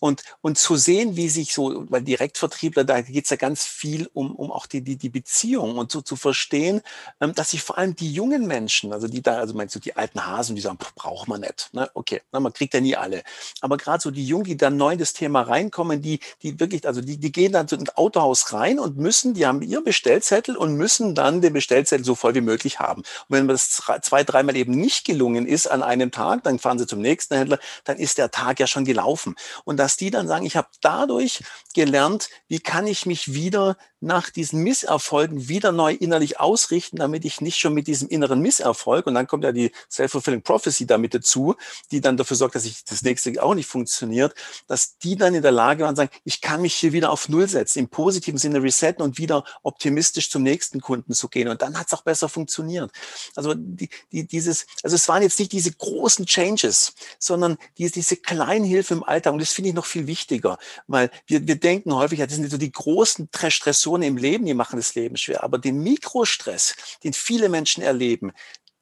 [0.00, 4.08] Und, und zu sehen, wie sich so, weil Direktvertriebler, da geht es ja ganz viel
[4.12, 6.80] um, um auch die, die, die Beziehung und so zu verstehen,
[7.20, 9.96] ähm, dass sich vor allem die jungen Menschen, also die da, also meinst du, die
[9.96, 11.70] alten Hasen, die sagen, braucht man nicht.
[11.72, 11.90] Ne?
[11.94, 13.22] Okay, na, man kriegt ja nie alle.
[13.60, 16.86] Aber gerade so die Jungen, die dann neu in das Thema reinkommen, die, die wirklich,
[16.86, 20.56] also die, die gehen dann so ins Autohaus rein und müssen, die haben ihr Bestellzettel
[20.56, 23.00] und müssen dann den Bestellzettel so voll wie möglich haben.
[23.00, 26.86] Und wenn das zwei, dreimal eben nicht gelungen ist an einem Tag, dann fahren sie
[26.86, 29.34] zum nächsten Händler, dann ist der Tag ja schon gelaufen.
[29.64, 31.42] Und dass die dann sagen, ich habe dadurch
[31.74, 37.40] gelernt, wie kann ich mich wieder nach diesen Misserfolgen wieder neu innerlich ausrichten, damit ich
[37.40, 41.54] nicht schon mit diesem inneren Misserfolg, und dann kommt ja die Self-Fulfilling Prophecy damit dazu,
[41.90, 44.34] die dann dafür sorgt, dass ich das nächste auch nicht funktioniert,
[44.66, 47.48] dass die dann in der Lage waren, sagen, ich kann mich hier wieder auf Null
[47.48, 51.48] setzen, im positiven Sinne resetten und wieder optimistisch zum nächsten Kunden zu gehen.
[51.48, 52.90] Und dann hat es auch besser funktioniert.
[53.36, 58.16] Also die, die, dieses, also es waren jetzt nicht diese großen Changes, sondern die, diese
[58.16, 59.32] kleinen Hilfe im Alltag.
[59.32, 62.50] Und das finde ich noch viel wichtiger, weil wir, wir denken häufig, ja, das sind
[62.50, 65.44] so die großen Stressoren im Leben, die machen das Leben schwer.
[65.44, 68.32] Aber den Mikrostress, den viele Menschen erleben,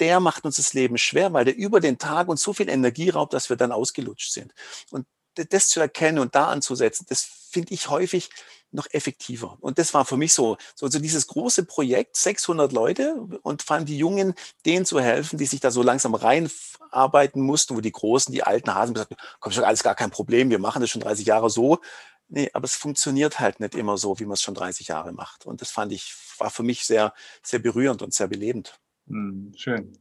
[0.02, 3.08] der macht uns das Leben schwer, weil der über den Tag uns so viel Energie
[3.08, 4.52] raubt, dass wir dann ausgelutscht sind.
[4.90, 8.28] Und das zu erkennen und da anzusetzen, das finde ich häufig
[8.72, 9.58] noch effektiver.
[9.60, 13.76] Und das war für mich so, so, so dieses große Projekt, 600 Leute und vor
[13.76, 14.34] allem die Jungen,
[14.66, 18.74] denen zu helfen, die sich da so langsam reinarbeiten mussten, wo die Großen, die alten
[18.74, 21.48] Hasen gesagt haben, komm schon, alles gar kein Problem, wir machen das schon 30 Jahre
[21.48, 21.78] so.
[22.26, 25.46] Nee, aber es funktioniert halt nicht immer so, wie man es schon 30 Jahre macht.
[25.46, 28.80] Und das fand ich, war für mich sehr, sehr berührend und sehr belebend.
[29.12, 29.92] Hm, schön.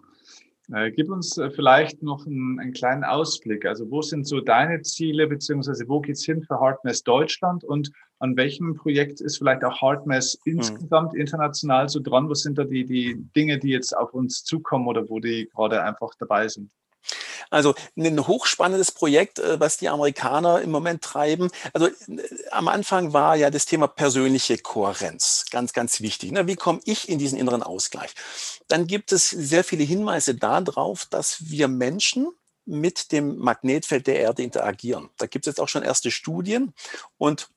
[0.74, 3.66] Äh, gib uns äh, vielleicht noch einen, einen, kleinen Ausblick.
[3.66, 8.38] Also wo sind so deine Ziele, beziehungsweise wo geht's hin für Hardmess Deutschland und an
[8.38, 10.54] welchem Projekt ist vielleicht auch Hardmess hm.
[10.54, 12.30] insgesamt international so dran?
[12.30, 15.84] Was sind da die, die Dinge, die jetzt auf uns zukommen oder wo die gerade
[15.84, 16.72] einfach dabei sind?
[17.50, 21.50] Also ein hochspannendes Projekt, äh, was die Amerikaner im Moment treiben.
[21.74, 21.92] Also äh,
[22.52, 26.32] am Anfang war ja das Thema persönliche Kohärenz ganz, ganz wichtig.
[26.32, 26.48] Ne?
[26.48, 28.12] Wie komme ich in diesen inneren Ausgleich?
[28.68, 32.32] Dann gibt es sehr viele Hinweise darauf, dass wir Menschen
[32.66, 35.10] mit dem Magnetfeld der Erde interagieren.
[35.18, 36.74] Da gibt es jetzt auch schon erste Studien
[37.18, 37.50] und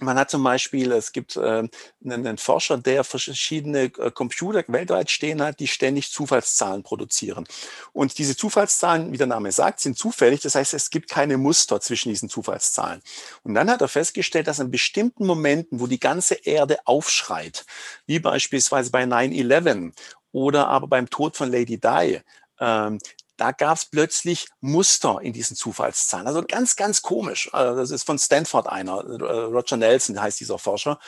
[0.00, 1.70] man hat zum Beispiel, es gibt äh, einen,
[2.04, 7.46] einen, Forscher, der verschiedene äh, Computer weltweit stehen hat, die ständig Zufallszahlen produzieren.
[7.92, 10.40] Und diese Zufallszahlen, wie der Name sagt, sind zufällig.
[10.40, 13.02] Das heißt, es gibt keine Muster zwischen diesen Zufallszahlen.
[13.44, 17.64] Und dann hat er festgestellt, dass in bestimmten Momenten, wo die ganze Erde aufschreit,
[18.06, 19.92] wie beispielsweise bei 9-11
[20.32, 22.20] oder aber beim Tod von Lady Di,
[22.58, 22.98] ähm,
[23.36, 26.26] da gab es plötzlich Muster in diesen Zufallszahlen.
[26.26, 27.52] Also ganz, ganz komisch.
[27.52, 30.98] Also das ist von Stanford einer, äh, Roger Nelson heißt dieser Forscher.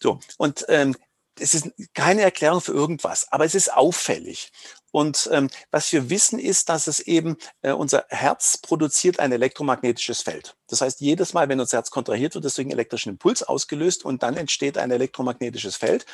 [0.00, 0.96] So, und ähm,
[1.38, 4.52] es ist keine Erklärung für irgendwas, aber es ist auffällig.
[4.90, 10.22] Und ähm, was wir wissen ist, dass es eben äh, unser Herz produziert ein elektromagnetisches
[10.22, 10.56] Feld.
[10.68, 14.06] Das heißt, jedes Mal, wenn unser Herz kontrahiert wird, ist durch einen elektrischen Impuls ausgelöst
[14.06, 16.06] und dann entsteht ein elektromagnetisches Feld.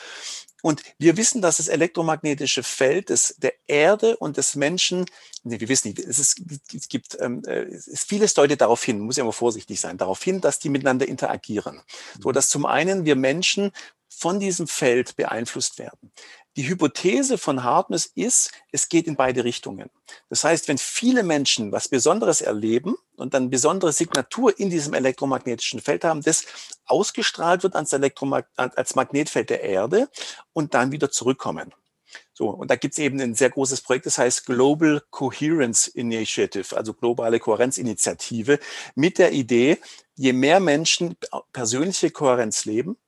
[0.63, 5.05] Und wir wissen, dass das elektromagnetische Feld des, der Erde und des Menschen,
[5.43, 6.41] nee, wir wissen nicht, es, ist,
[6.73, 10.23] es gibt ähm, äh, es vieles deutet darauf hin, muss ja immer vorsichtig sein, darauf
[10.23, 11.83] hin, dass die miteinander interagieren.
[12.21, 12.33] So mhm.
[12.33, 13.73] dass zum einen wir Menschen
[14.19, 16.13] von diesem Feld beeinflusst werden.
[16.57, 19.89] Die Hypothese von Hartness ist, es geht in beide Richtungen.
[20.29, 25.81] Das heißt, wenn viele Menschen was Besonderes erleben und dann besondere Signatur in diesem elektromagnetischen
[25.81, 26.45] Feld haben, das
[26.85, 30.11] ausgestrahlt wird ans, Elektromag als Magnetfeld der Erde
[30.53, 31.73] und dann wieder zurückkommen.
[32.35, 36.77] So, und da gibt es eben ein sehr großes Projekt, das heißt Global Coherence Initiative,
[36.77, 38.59] also globale Kohärenzinitiative,
[38.95, 39.79] mit der Idee,
[40.15, 41.17] je mehr Menschen
[41.53, 42.99] persönliche Kohärenz leben,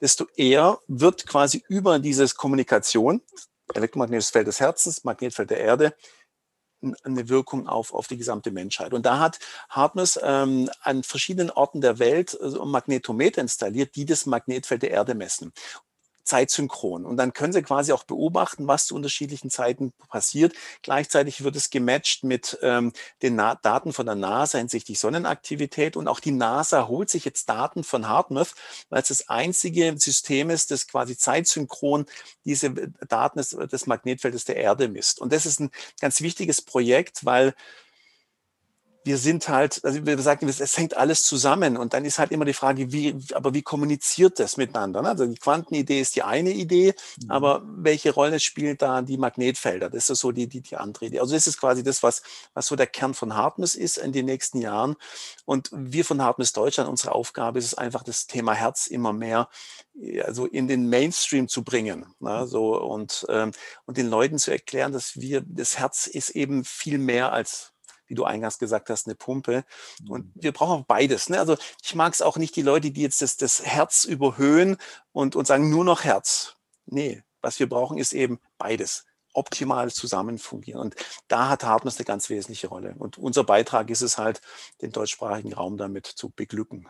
[0.00, 3.22] desto eher wird quasi über dieses Kommunikation,
[3.74, 5.94] elektromagnetisches Feld des Herzens, Magnetfeld der Erde,
[7.02, 8.92] eine Wirkung auf, auf die gesamte Menschheit.
[8.92, 9.38] Und da hat
[9.70, 15.14] Hartness ähm, an verschiedenen Orten der Welt äh, Magnetometer installiert, die das Magnetfeld der Erde
[15.14, 15.52] messen
[16.24, 17.04] zeitsynchron.
[17.04, 20.54] Und dann können Sie quasi auch beobachten, was zu unterschiedlichen Zeiten passiert.
[20.82, 25.96] Gleichzeitig wird es gematcht mit ähm, den Na Daten von der NASA hinsichtlich Sonnenaktivität.
[25.96, 28.54] Und auch die NASA holt sich jetzt Daten von Hartmouth,
[28.88, 32.06] weil es das einzige System ist, das quasi zeitsynchron
[32.44, 35.20] diese äh, Daten des, des Magnetfeldes der Erde misst.
[35.20, 35.70] Und das ist ein
[36.00, 37.54] ganz wichtiges Projekt, weil
[39.04, 42.46] wir sind halt, also wir sagen, es hängt alles zusammen und dann ist halt immer
[42.46, 45.02] die Frage, wie, aber wie kommuniziert das miteinander?
[45.02, 45.10] Ne?
[45.10, 47.30] Also die Quantenidee ist die eine Idee, mhm.
[47.30, 49.90] aber welche Rolle spielt da die Magnetfelder?
[49.90, 51.20] Das ist so die, die, die andere Idee.
[51.20, 52.22] Also das ist quasi das, was,
[52.54, 54.96] was so der Kern von Hartness ist in den nächsten Jahren.
[55.44, 59.48] Und wir von Hartness Deutschland, unsere Aufgabe ist es einfach, das Thema Herz immer mehr
[60.24, 62.06] also in den Mainstream zu bringen.
[62.18, 62.40] Ne?
[62.40, 62.46] Mhm.
[62.46, 63.52] So, und, ähm,
[63.84, 67.73] und den Leuten zu erklären, dass wir, das Herz ist eben viel mehr als
[68.06, 69.64] wie du eingangs gesagt hast, eine Pumpe.
[70.08, 70.32] Und mhm.
[70.34, 71.28] wir brauchen beides.
[71.28, 71.38] Ne?
[71.38, 74.76] Also ich mag es auch nicht die Leute, die jetzt das, das Herz überhöhen
[75.12, 76.56] und, und sagen nur noch Herz.
[76.86, 80.80] Nee, was wir brauchen, ist eben beides optimal zusammen fungieren.
[80.80, 80.94] Und
[81.28, 82.94] da hat Hartness eine ganz wesentliche Rolle.
[82.98, 84.40] Und unser Beitrag ist es halt,
[84.80, 86.88] den deutschsprachigen Raum damit zu beglücken.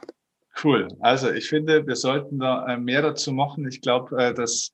[0.63, 0.89] Cool.
[1.01, 3.67] Also ich finde, wir sollten da äh, mehr dazu machen.
[3.67, 4.73] Ich glaube, äh, dass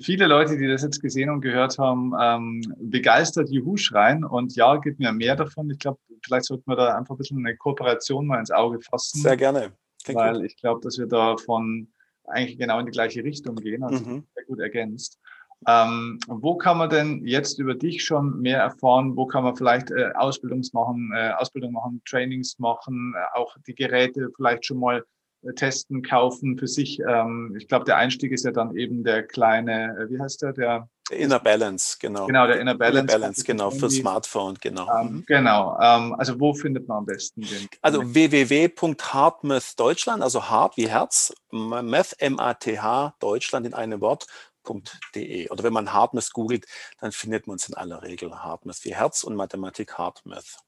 [0.00, 4.24] viele Leute, die das jetzt gesehen und gehört haben, ähm, begeistert Juhu schreien.
[4.24, 5.70] Und ja, gibt mir mehr davon.
[5.70, 9.22] Ich glaube, vielleicht sollten wir da einfach ein bisschen eine Kooperation mal ins Auge fassen.
[9.22, 9.72] Sehr gerne.
[10.04, 10.44] Klingt weil gut.
[10.44, 11.88] ich glaube, dass wir da von
[12.24, 13.82] eigentlich genau in die gleiche Richtung gehen.
[13.82, 14.26] Also mhm.
[14.34, 15.18] sehr gut ergänzt.
[15.66, 19.16] Ähm, wo kann man denn jetzt über dich schon mehr erfahren?
[19.16, 23.74] Wo kann man vielleicht äh, Ausbildungs machen, äh, Ausbildung machen, Trainings machen, äh, auch die
[23.74, 25.04] Geräte vielleicht schon mal
[25.54, 27.00] testen, kaufen für sich.
[27.00, 30.52] Ähm, ich glaube, der Einstieg ist ja dann eben der kleine, äh, wie heißt der?
[30.52, 32.26] Der Inner Balance, genau.
[32.26, 32.98] Genau, der Inner Balance.
[33.00, 34.86] Inner Balance, genau, für Smartphone, genau.
[35.00, 35.24] Ähm, mhm.
[35.26, 35.78] genau.
[35.80, 37.68] Ähm, also wo findet man am besten den?
[37.80, 44.26] Also www.heartmath Deutschland, also Heart wie Herz, Math, M-A-T-H, Deutschland in einem Wort.
[45.14, 45.48] .de.
[45.48, 46.66] Oder wenn man Hartmouth googelt,
[47.00, 50.58] dann findet man es in aller Regel Hartmouth wie Herz und Mathematik Hartmouth.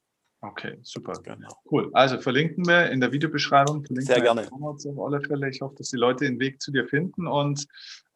[0.42, 1.12] Okay, super.
[1.22, 1.50] Genau.
[1.70, 1.90] Cool.
[1.92, 3.84] Also verlinken wir in der Videobeschreibung.
[3.90, 4.48] Sehr gerne.
[4.50, 5.50] Auf alle Fälle.
[5.50, 7.26] Ich hoffe, dass die Leute den Weg zu dir finden.
[7.26, 7.66] Und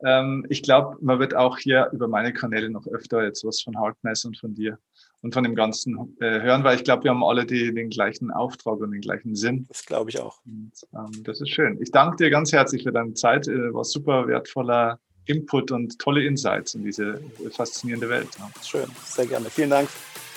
[0.05, 3.77] ähm, ich glaube, man wird auch hier über meine Kanäle noch öfter jetzt was von
[3.79, 4.79] Harkness und von dir
[5.20, 8.31] und von dem Ganzen äh, hören, weil ich glaube, wir haben alle die, den gleichen
[8.31, 9.66] Auftrag und den gleichen Sinn.
[9.68, 10.39] Das glaube ich auch.
[10.47, 11.81] Und, ähm, das ist schön.
[11.83, 13.49] Ich danke dir ganz herzlich für deine Zeit.
[13.49, 17.20] Äh, war super wertvoller Input und tolle Insights in diese
[17.51, 18.29] faszinierende Welt.
[18.62, 19.51] Schön, sehr gerne.
[19.51, 19.89] Vielen Dank.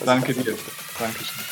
[0.05, 0.55] Danke dir.
[0.99, 1.43] Dankeschön.